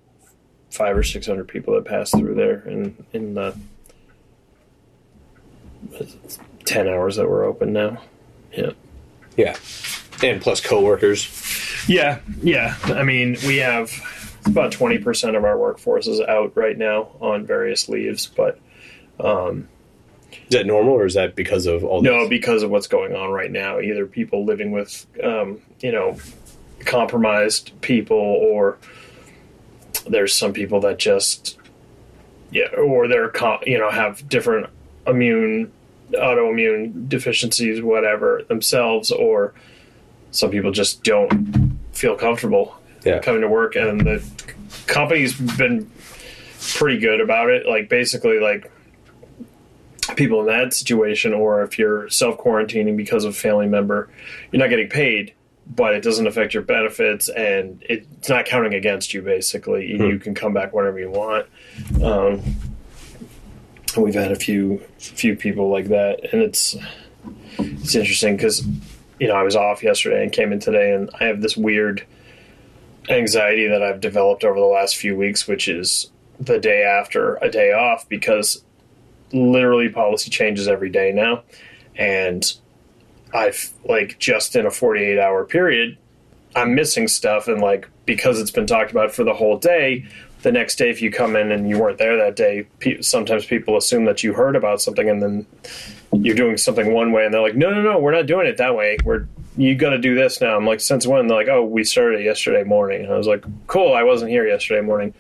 [0.71, 3.57] five or six hundred people that pass through there in in the
[6.65, 8.01] ten hours that we're open now.
[8.53, 8.71] Yeah.
[9.37, 9.55] Yeah,
[10.23, 11.29] and plus coworkers.
[11.87, 12.75] Yeah, yeah.
[12.85, 13.93] I mean, we have
[14.47, 18.59] about twenty percent of our workforce is out right now on various leaves, but
[19.21, 19.69] um,
[20.33, 22.01] Is that normal, or is that because of all?
[22.01, 22.29] no, this?
[22.31, 23.79] because of what's going on right now.
[23.79, 26.17] Either people living with, um, you know,
[26.87, 28.79] compromised people, or
[30.07, 31.59] there's some people that just,
[32.51, 33.31] yeah, or they're,
[33.67, 34.69] you know, have different
[35.07, 35.73] immune,
[36.13, 39.55] autoimmune deficiencies, whatever themselves, or
[40.31, 43.19] some people just don't feel comfortable Yeah.
[43.21, 44.23] coming to work, and the
[44.87, 45.91] company's been
[46.75, 47.67] pretty good about it.
[47.67, 48.71] Like basically, like
[50.17, 54.09] people in that situation, or if you're self quarantining because of a family member,
[54.53, 55.33] you're not getting paid,
[55.75, 59.23] but it doesn't affect your benefits, and it's not counting against you.
[59.23, 61.47] Basically, you can come back whenever you want.
[62.03, 62.43] Um,
[63.97, 66.77] and we've had a few few people like that, and it's
[67.59, 68.67] it's interesting because
[69.19, 72.07] you know I was off yesterday and came in today, and I have this weird
[73.09, 77.51] anxiety that I've developed over the last few weeks, which is the day after a
[77.51, 78.63] day off because
[79.33, 81.43] literally policy changes every day now
[81.97, 82.55] and
[83.35, 85.97] i've like just in a 48 hour period
[86.55, 90.07] i'm missing stuff and like because it's been talked about for the whole day
[90.47, 93.45] the next day if you come in and you weren't there that day pe- sometimes
[93.45, 95.45] people assume that you heard about something and then
[96.13, 98.57] you're doing something one way and they're like no no no we're not doing it
[98.57, 98.97] that way.
[99.05, 99.27] We're
[99.57, 100.57] you got to do this now.
[100.57, 101.27] I'm like since when?
[101.27, 103.03] They're like oh we started yesterday morning.
[103.03, 105.15] And i was like cool i wasn't here yesterday morning.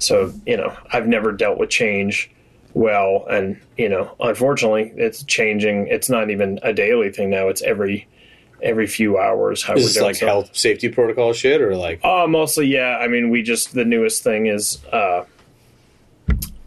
[0.00, 2.28] So you know i've never dealt with change
[2.74, 5.86] well and you know unfortunately it's changing.
[5.86, 7.46] It's not even a daily thing now.
[7.46, 8.08] It's every
[8.62, 10.28] every few hours how Is we're this doing like stuff.
[10.28, 12.00] health safety protocol shit, or like?
[12.04, 12.98] Uh, mostly, yeah.
[13.00, 15.24] I mean, we just the newest thing is uh,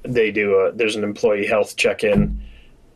[0.03, 2.41] they do a there's an employee health check in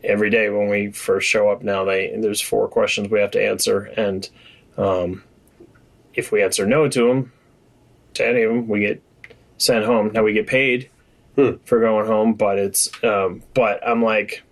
[0.02, 1.62] every day when we first show up.
[1.62, 4.28] Now they there's four questions we have to answer, and
[4.76, 5.22] um,
[6.14, 7.32] if we answer no to them,
[8.14, 9.02] to any of them, we get
[9.58, 10.10] sent home.
[10.12, 10.90] Now we get paid
[11.36, 11.56] Hmm.
[11.66, 14.42] for going home, but it's um, but I'm like.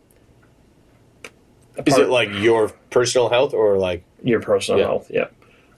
[1.86, 4.05] Is it like your personal health, or like?
[4.24, 4.86] Your personal Yeah.
[4.86, 5.26] health yeah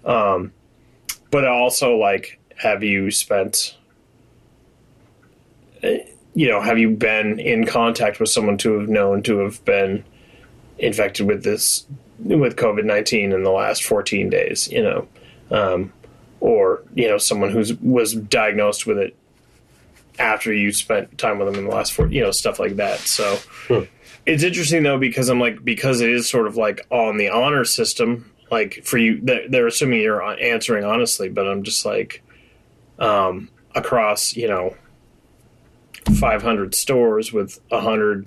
[0.04, 0.52] um
[1.30, 3.76] but also like have you spent
[5.82, 5.98] eh,
[6.34, 10.04] you know have you been in contact with someone to have known to have been
[10.78, 11.86] infected with this
[12.20, 15.08] with covid-19 in the last 14 days you know
[15.50, 15.92] um
[16.40, 19.16] or you know someone who's was diagnosed with it
[20.18, 22.98] after you spent time with them in the last four you know stuff like that
[23.00, 23.38] so
[24.24, 27.64] it's interesting though because I'm like because it is sort of like on the honor
[27.64, 28.32] system.
[28.50, 32.22] Like for you, they're, assuming you're answering honestly, but I'm just like
[32.98, 34.74] um, across you know
[36.18, 38.26] 500 stores with 100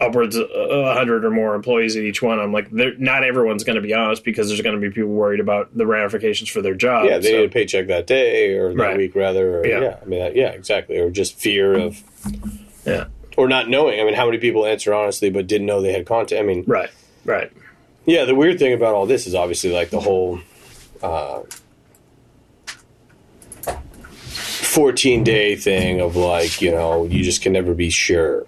[0.00, 3.74] upwards of 100 or more employees at each one i'm like they're- not everyone's going
[3.76, 6.74] to be honest because there's going to be people worried about the ramifications for their
[6.74, 8.96] job Yeah, they so- need a paycheck that day or that Right.
[8.96, 9.58] week, rather.
[9.58, 9.80] Or, Yeah.
[9.80, 9.96] yeah.
[10.00, 10.98] I mean, that, yeah, exactly.
[10.98, 12.02] Or just fear of,
[12.86, 13.06] yeah
[13.36, 14.00] or not knowing.
[14.00, 16.64] I mean, how many people answer honestly but didn't know they had content I mean,
[16.68, 16.90] right
[17.24, 17.52] right
[18.08, 18.24] yeah.
[18.24, 20.40] The weird thing about all this is obviously like the whole
[21.02, 21.42] uh,
[24.24, 28.46] fourteen day thing of like you know you just can never be sure,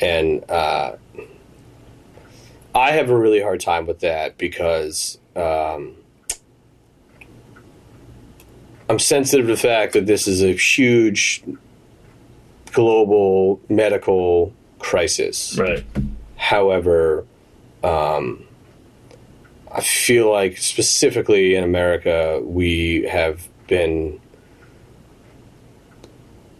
[0.00, 0.96] and uh,
[2.74, 5.18] I have a really hard time with that because.
[5.34, 5.96] Um,
[8.88, 11.42] I'm sensitive to the fact that this is a huge
[12.72, 15.58] global medical crisis.
[15.58, 15.84] right
[16.36, 17.26] However,
[17.86, 18.44] um,
[19.70, 24.20] I feel like specifically in America, we have been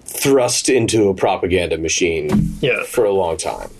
[0.04, 2.28] thrust into a propaganda machine
[2.60, 3.70] yeah for a long time.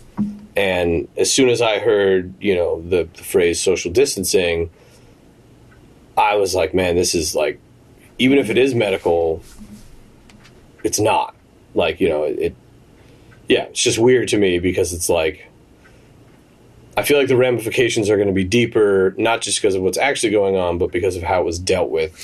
[0.57, 4.71] And as soon as I heard, you know, the, the phrase social distancing,
[6.17, 7.61] I was like, man, this is like,
[8.19, 9.43] even if it is medical,
[10.83, 11.35] it's not.
[11.75, 12.57] Like, you know, it,
[13.49, 15.46] yeah, it's just weird to me because it's like,
[16.97, 19.99] I feel like the ramifications are going to be deeper, not just because of what's
[19.99, 22.17] actually going on, but because of how it was dealt with.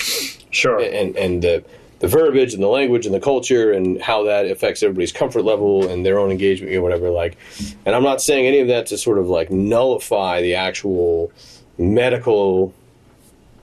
[0.50, 0.78] Sure.
[0.80, 1.64] And and the
[1.98, 5.88] the verbiage and the language and the culture and how that affects everybody's comfort level
[5.88, 7.36] and their own engagement or whatever like
[7.86, 11.30] and i'm not saying any of that to sort of like nullify the actual
[11.78, 12.74] medical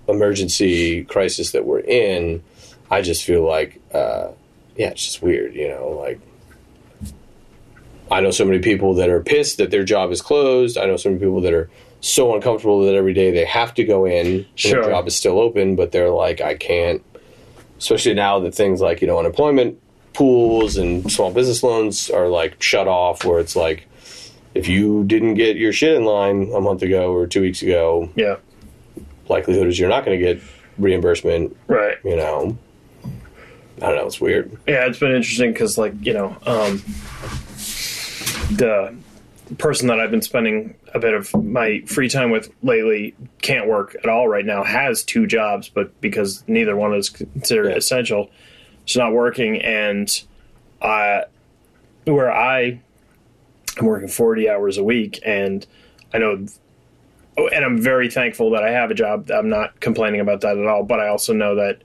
[0.08, 2.44] emergency crisis that we're in.
[2.90, 4.30] I just feel like uh
[4.76, 6.20] yeah it's just weird you know like
[8.12, 10.78] I know so many people that are pissed that their job is closed.
[10.78, 11.70] I know so many people that are
[12.02, 14.26] so uncomfortable that every day they have to go in.
[14.28, 14.84] and Sure.
[14.84, 17.04] The job is still open, but they're like, I can't.
[17.78, 19.80] Especially now that things like you know unemployment
[20.14, 23.88] pools and small business loans are like shut off, where it's like,
[24.56, 28.10] if you didn't get your shit in line a month ago or two weeks ago,
[28.16, 28.36] Yeah.
[29.30, 30.42] likelihood is you're not going to get
[30.78, 31.56] reimbursement.
[31.68, 31.98] Right.
[32.04, 32.58] You know,
[33.82, 34.08] I don't know.
[34.08, 34.52] It's weird.
[34.68, 36.84] Yeah, it's been interesting because, like, you know, um,
[38.50, 38.96] the
[39.58, 43.96] person that I've been spending a bit of my free time with lately can't work
[44.04, 47.76] at all right now, has two jobs, but because neither one is considered Yeah.
[47.76, 48.30] essential,
[48.86, 49.62] she's not working.
[49.62, 50.10] And
[50.82, 51.24] I,
[52.06, 52.80] where I
[53.78, 55.66] am working 40 hours a week, and
[56.14, 56.46] I know.
[57.38, 59.32] And I'm very thankful that I have a job.
[59.32, 60.84] I'm not complaining about that at all.
[60.84, 61.82] But I also know that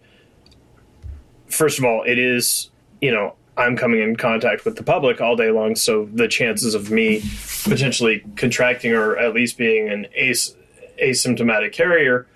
[1.47, 5.36] first of all, it is, you know, I'm coming in contact with the public all
[5.36, 7.22] day long, so the chances of me
[7.64, 10.57] potentially contracting or at least being an as-
[11.00, 12.26] asymptomatic carrier,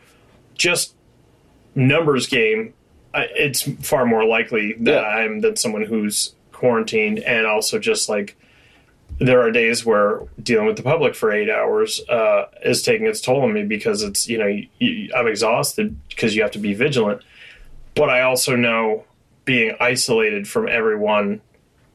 [0.54, 0.94] just
[1.74, 2.72] numbers game,
[3.14, 5.08] I- it's far more likely that Yeah.
[5.08, 8.36] I'm than someone who's quarantined, and also just like
[9.20, 13.20] there are days where dealing with the public for eight hours uh, is taking its
[13.20, 16.58] toll on me because it's you know you, you, I'm exhausted because you have to
[16.60, 17.22] be vigilant
[17.96, 19.04] but I also know
[19.48, 21.40] being isolated from everyone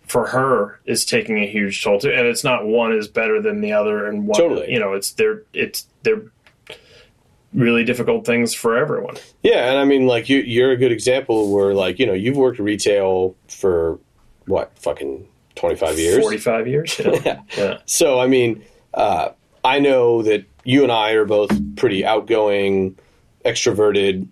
[0.07, 2.09] for her is taking a huge toll too.
[2.09, 4.71] And it's not one is better than the other, and one, Totally.
[4.73, 6.23] you know, it's they're it's they're
[7.53, 9.15] really difficult things for everyone.
[9.43, 12.35] Yeah, and I mean, like you, you're a good example where, like, you know, you've
[12.37, 13.99] worked retail for
[14.47, 16.19] what, fucking twenty five years.
[16.19, 17.41] Forty five years, yeah, Yeah.
[17.55, 18.63] yeah, So, I mean,
[18.95, 19.29] uh,
[19.63, 22.97] I know that you and I are both pretty outgoing,
[23.45, 24.27] extroverted,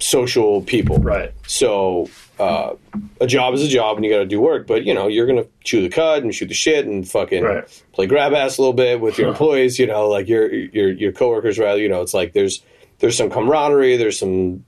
[0.00, 0.98] social people.
[0.98, 2.74] right, So, uh,
[3.20, 4.66] a job is a job, and you got to do work.
[4.66, 7.82] But you know, you're gonna chew the cud and shoot the shit and fucking Right.
[7.92, 9.78] play grab ass a little bit with your employees.
[9.78, 11.58] You know, like your your your coworkers.
[11.58, 12.62] Rather, you know, it's like there's
[13.00, 13.96] there's some camaraderie.
[13.98, 14.64] There's some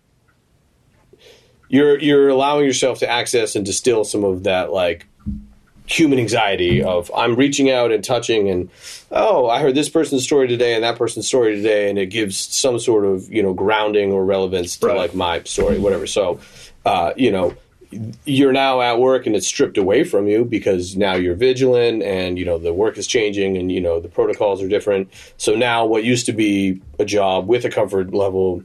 [1.68, 5.07] you're you're allowing yourself to access and distill some of that like
[5.87, 8.70] human anxiety of I'm reaching out and touching and
[9.11, 12.37] oh I heard this person's story today and that person's story today and it gives
[12.39, 14.97] some sort of you know grounding or relevance to Right.
[14.97, 16.41] like my story whatever so
[16.85, 17.55] uh, you know
[18.24, 22.39] you're now at work and it's stripped away from you because now you're vigilant and
[22.39, 25.85] you know the work is changing and you know the protocols are different so now
[25.85, 28.64] what used to be a job with a comfort level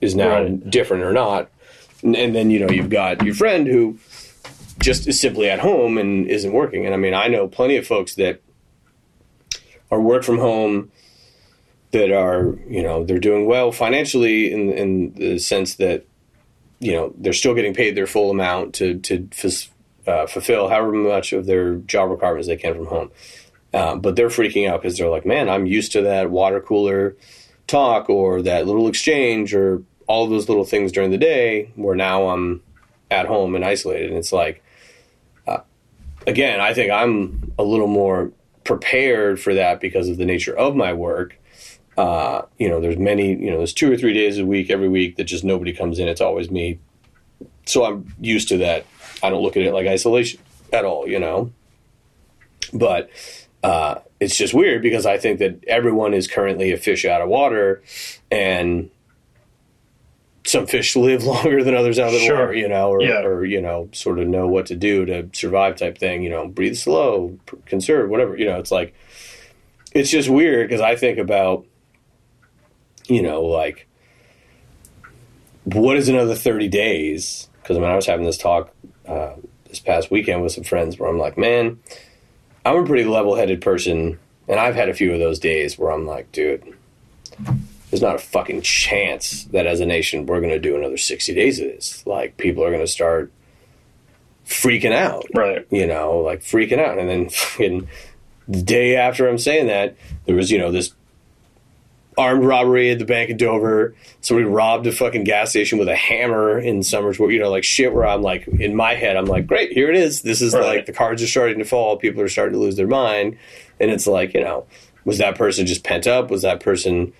[0.00, 0.70] is now Right.
[0.70, 1.50] different or not
[2.02, 3.98] and, and then you know you've got your friend who
[4.78, 6.86] just is simply at home and isn't working.
[6.86, 8.40] And I mean, I know plenty of folks that
[9.90, 10.90] are work from home
[11.90, 16.04] that are, you know, they're doing well financially in in the sense that,
[16.80, 19.28] you know, they're still getting paid their full amount to to
[20.06, 23.10] uh, fulfill however much of their job requirements they can from home.
[23.72, 27.16] Uh, but they're freaking out because they're like, man, I'm used to that water cooler
[27.66, 32.28] talk or that little exchange or all those little things during the day where now
[32.28, 32.62] I'm
[33.12, 34.08] at home and isolated.
[34.08, 34.62] And it's like,
[35.46, 35.60] uh,
[36.26, 38.32] again, I think I'm a little more
[38.64, 41.36] prepared for that because of the nature of my work.
[41.96, 44.88] Uh, you know, there's many, you know, there's two or three days a week, every
[44.88, 46.08] week that just nobody comes in.
[46.08, 46.78] It's always me.
[47.66, 48.86] So I'm used to that.
[49.22, 50.40] I don't look at it like isolation
[50.72, 51.52] at all, you know.
[52.72, 53.10] But
[53.62, 57.28] uh, it's just weird because I think that everyone is currently a fish out of
[57.28, 57.82] water,
[58.30, 58.90] and
[60.52, 62.38] some fish live longer than others out of the Sure.
[62.38, 63.22] water, you know, or, Yeah.
[63.22, 66.22] or you know, sort of know what to do to survive, type thing.
[66.22, 67.36] You know, breathe slow,
[67.66, 68.36] conserve, whatever.
[68.36, 68.94] You know, it's like
[69.92, 71.66] it's just weird because I think about,
[73.08, 73.86] you know, like
[75.64, 77.48] what is another thirty days?
[77.62, 78.72] Because I mean, I was having this talk
[79.06, 79.34] uh,
[79.68, 81.78] this past weekend with some friends where I'm like, man,
[82.64, 84.18] I'm a pretty level-headed person,
[84.48, 86.74] and I've had a few of those days where I'm like, dude,
[87.92, 91.34] there's not a fucking chance that as a nation we're going to do another 60
[91.34, 92.06] days of this.
[92.06, 93.30] Like, people are going to start
[94.46, 96.98] freaking out, right, you know, like freaking out.
[96.98, 97.88] And then fucking
[98.48, 99.94] the day after I'm saying that,
[100.24, 100.94] there was, you know, this
[102.16, 103.94] armed robbery at the Bank of Dover.
[104.22, 107.64] Somebody robbed a fucking gas station with a hammer in Summers, where you know, like
[107.64, 107.92] shit.
[107.92, 110.22] Where I'm like, in my head, I'm like, great, here it is.
[110.22, 110.64] This is Right.
[110.78, 111.98] like the cards are starting to fall.
[111.98, 113.36] People are starting to lose their mind,
[113.78, 114.66] and it's like, you know,
[115.04, 116.30] was that person just pent up?
[116.30, 117.12] Was that person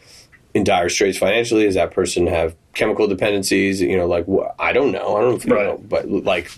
[0.55, 1.65] in dire straits financially?
[1.65, 3.81] Does that person have chemical dependencies?
[3.81, 5.17] You know, like wh- I don't know.
[5.17, 5.65] I don't know Right.
[5.67, 6.51] know, but like,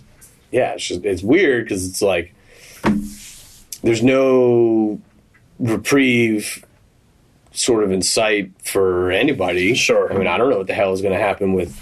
[0.51, 2.35] yeah, it's just it's weird because it's like
[3.83, 5.01] there's no
[5.59, 6.65] reprieve
[7.53, 9.75] sort of in sight for anybody.
[9.75, 10.13] Sure.
[10.13, 11.73] I mean, I don't know what the hell is going to happen with,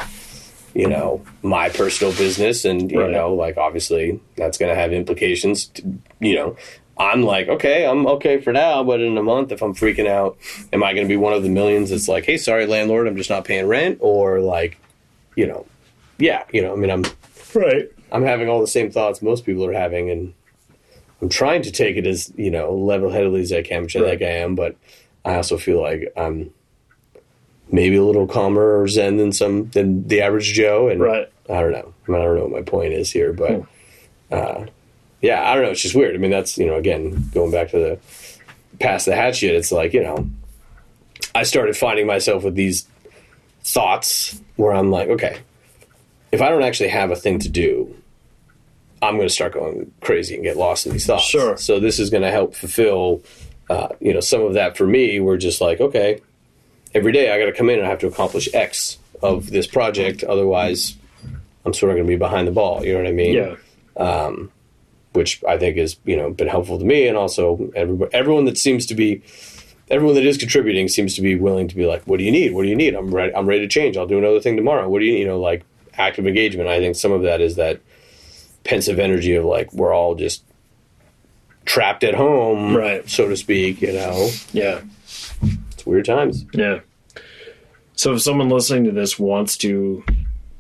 [0.75, 2.65] you know, my personal business.
[2.67, 3.11] And, you Right.
[3.11, 5.83] know, like obviously that's going to have implications, to,
[6.21, 6.57] you know,
[6.99, 10.37] I'm like, okay, I'm okay for now, but in a month, if I'm freaking out,
[10.73, 13.17] am I going to be one of the millions that's like, hey, sorry, landlord, I'm
[13.17, 14.79] just not paying rent, or like,
[15.35, 15.67] you know,
[16.19, 17.05] yeah, you know, I mean, I'm
[17.55, 17.91] Right.
[18.11, 20.35] I'm having all the same thoughts most people are having, and
[21.21, 24.01] I'm trying to take it as you know level headedly as I can, which I
[24.01, 24.11] Right.
[24.19, 24.55] think I am.
[24.55, 24.77] But
[25.25, 26.51] I also feel like I'm
[27.71, 31.29] maybe a little calmer or zen than some than the average Joe, and Right.
[31.49, 31.95] I don't know.
[32.07, 33.65] I, mean, I don't know what my point is here, but
[34.31, 34.67] uh,
[35.23, 35.71] yeah, I don't know.
[35.71, 36.15] It's just weird.
[36.15, 37.99] I mean, that's you know, again, going back to the
[38.81, 39.55] past the hat shit.
[39.55, 40.29] It's like you know,
[41.35, 42.87] I started finding myself with these
[43.65, 45.39] thoughts where I'm like, okay,
[46.33, 47.95] if I don't actually have a thing to do,
[49.01, 51.25] I'm going to start going crazy and get lost in these thoughts.
[51.25, 51.57] Sure.
[51.57, 53.23] So this is going to help fulfill,
[53.71, 55.21] uh, you know, some of that for me.
[55.21, 56.21] We're just like, okay,
[56.95, 59.67] every day I got to come in and I have to accomplish X of this
[59.67, 60.25] project.
[60.25, 60.97] Otherwise,
[61.65, 62.85] I'm sort of going to be behind the ball.
[62.85, 63.35] You know what I mean?
[63.35, 63.57] Yeah.
[65.13, 68.59] Which I think has you know been helpful to me, and also everyone everyone that
[68.59, 69.23] seems to be
[69.91, 72.55] everyone that is contributing seems to be willing to be like, "What do you need?
[72.55, 72.95] What do you need?
[72.95, 73.35] I'm ready.
[73.35, 73.97] I'm ready to change.
[73.97, 74.89] I'll do another thing tomorrow.
[74.89, 75.65] What do you you know like
[75.99, 77.81] active engagement?" I think some of that is that
[78.65, 80.45] pensive energy of like we're all just
[81.65, 83.09] trapped at home, Right.
[83.09, 83.83] so to speak.
[83.83, 84.81] You know, Yeah.
[85.73, 86.45] it's weird times.
[86.53, 86.81] Yeah.
[87.95, 90.03] So if someone listening to this wants to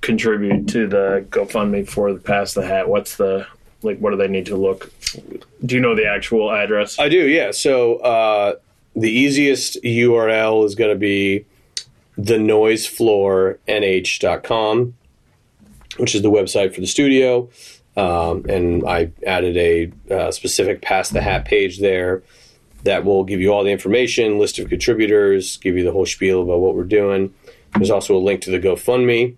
[0.01, 3.47] contribute to the GoFundMe for the Pass the Hat, what's the
[3.84, 3.98] like?
[3.98, 4.92] What do they need to look?
[5.64, 6.98] Do you know the actual address?
[6.98, 7.50] I do, yeah.
[7.50, 8.56] So uh,
[8.94, 11.46] the easiest URL is going to be
[12.18, 14.94] thenoisefloornh.com,
[15.96, 17.48] which is the website for the studio.
[17.96, 22.22] Um, and I added a uh, specific Pass the Hat page there
[22.84, 26.42] that will give you all the information, list of contributors, give you the whole spiel
[26.42, 27.32] about what we're doing.
[27.74, 29.36] There's also a link to the GoFundMe.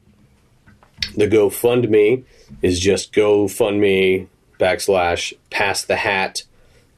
[1.17, 2.25] The GoFundMe
[2.63, 4.29] is just GoFundMe
[4.59, 6.43] backslash Pass the Hat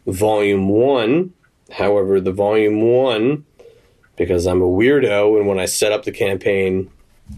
[0.07, 1.33] Volume 1.
[1.73, 3.45] However, the Volume 1,
[4.17, 6.91] because I'm a weirdo, and when I set up the campaign,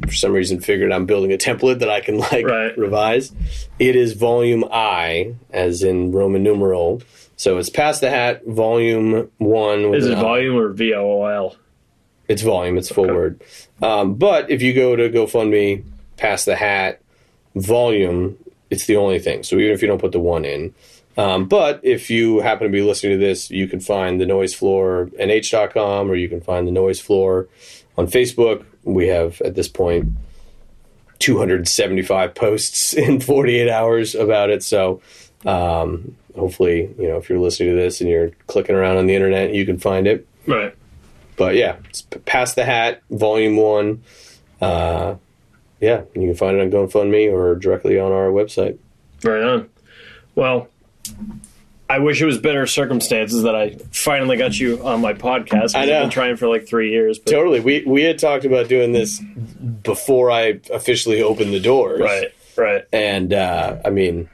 [0.06, 2.76] for some reason figured I'm building a template that I can like Right.
[2.76, 3.32] revise.
[3.78, 7.00] It is Volume I, as in Roman numeral.
[7.36, 9.90] So it's Pass the Hat Volume 1.
[9.90, 11.56] with Is it volume or V O L?
[12.26, 12.76] It's volume.
[12.76, 13.40] It's full word.
[13.80, 15.84] Um, but if you go to GoFundMe,
[16.18, 17.00] pass the hat,
[17.54, 18.36] volume,
[18.70, 19.42] it's the only thing.
[19.42, 20.74] So even if you don't put the one in.
[21.16, 24.54] Um, but if you happen to be listening to this, you can find the noise
[24.54, 27.48] floor nh.com or you can find the noise floor
[27.96, 28.64] on Facebook.
[28.84, 30.12] We have at this point
[31.18, 34.62] 275 posts in 48 hours about it.
[34.62, 35.00] So
[35.44, 39.14] um, hopefully, you know, if you're listening to this and you're clicking around on the
[39.14, 40.74] internet, you can find it Right.
[41.36, 44.02] but yeah, it's P- Pass the Hat, Volume One.
[44.60, 45.16] Uh,
[45.80, 48.78] yeah, you can find it on GoFundMe or directly on our website.
[49.22, 49.68] Right on.
[50.34, 50.68] Well,
[51.90, 55.74] I wish it was better circumstances that I finally got you on my podcast.
[55.74, 56.00] I I've know.
[56.02, 57.18] been trying for like three years.
[57.18, 59.20] But, Totally, we we had talked about doing this
[59.82, 62.34] before I officially opened the doors, Right.
[62.56, 62.84] Right.
[62.92, 64.28] And uh, I mean,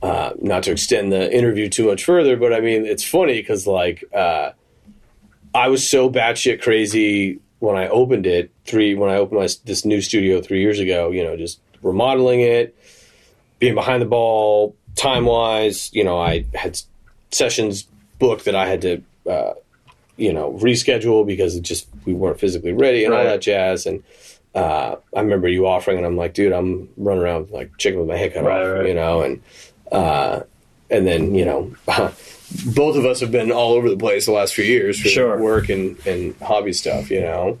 [0.00, 3.66] uh, not to extend the interview too much further, but I mean, it's funny because
[3.66, 4.52] like uh,
[5.54, 9.84] I was so batshit crazy when I opened it three when I opened my this
[9.84, 11.10] new studio three years ago.
[11.10, 12.76] You know, just remodeling it,
[13.60, 15.90] being behind the ball time wise.
[15.94, 16.80] You know, I had
[17.30, 17.86] sessions
[18.18, 19.02] booked that I had to.
[19.28, 19.54] Uh,
[20.18, 23.86] you know, reschedule because it just we weren't physically ready and all that jazz.
[23.86, 24.02] And
[24.54, 28.08] uh, I remember you offering, and I'm like, dude, I'm running around like chicken with
[28.08, 28.86] my head cut Right, off, right.
[28.88, 29.42] you know, and
[29.90, 30.40] uh,
[30.90, 31.74] and then you know,
[32.74, 35.38] both of us have been all over the place the last few years for Sure.
[35.38, 37.58] work and and hobby stuff, you know.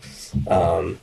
[0.48, 0.98] Um,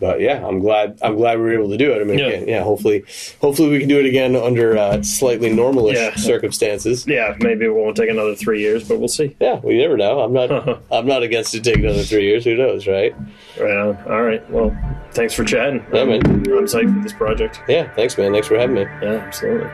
[0.00, 2.00] but yeah, I'm glad I'm glad we were able to do it.
[2.00, 2.28] I mean, Yeah.
[2.28, 3.04] yeah, yeah hopefully,
[3.40, 6.14] hopefully we can do it again under uh, slightly normalish Yeah.
[6.16, 7.06] circumstances.
[7.06, 7.34] Yeah.
[7.40, 9.34] Maybe it won't take another three years, but we'll see.
[9.40, 10.20] Yeah, we never know.
[10.20, 10.50] I'm not
[10.92, 12.44] I'm not against it taking another three years.
[12.44, 13.14] Who knows, right?
[13.58, 13.96] Right on.
[14.10, 14.48] All right.
[14.50, 14.76] Well,
[15.12, 15.82] thanks for chatting.
[15.92, 16.20] Yeah, man.
[16.26, 17.60] I'm psyched for this project.
[17.68, 18.32] Yeah, thanks, man.
[18.32, 18.82] Thanks for having me.
[19.00, 19.70] Yeah, absolutely.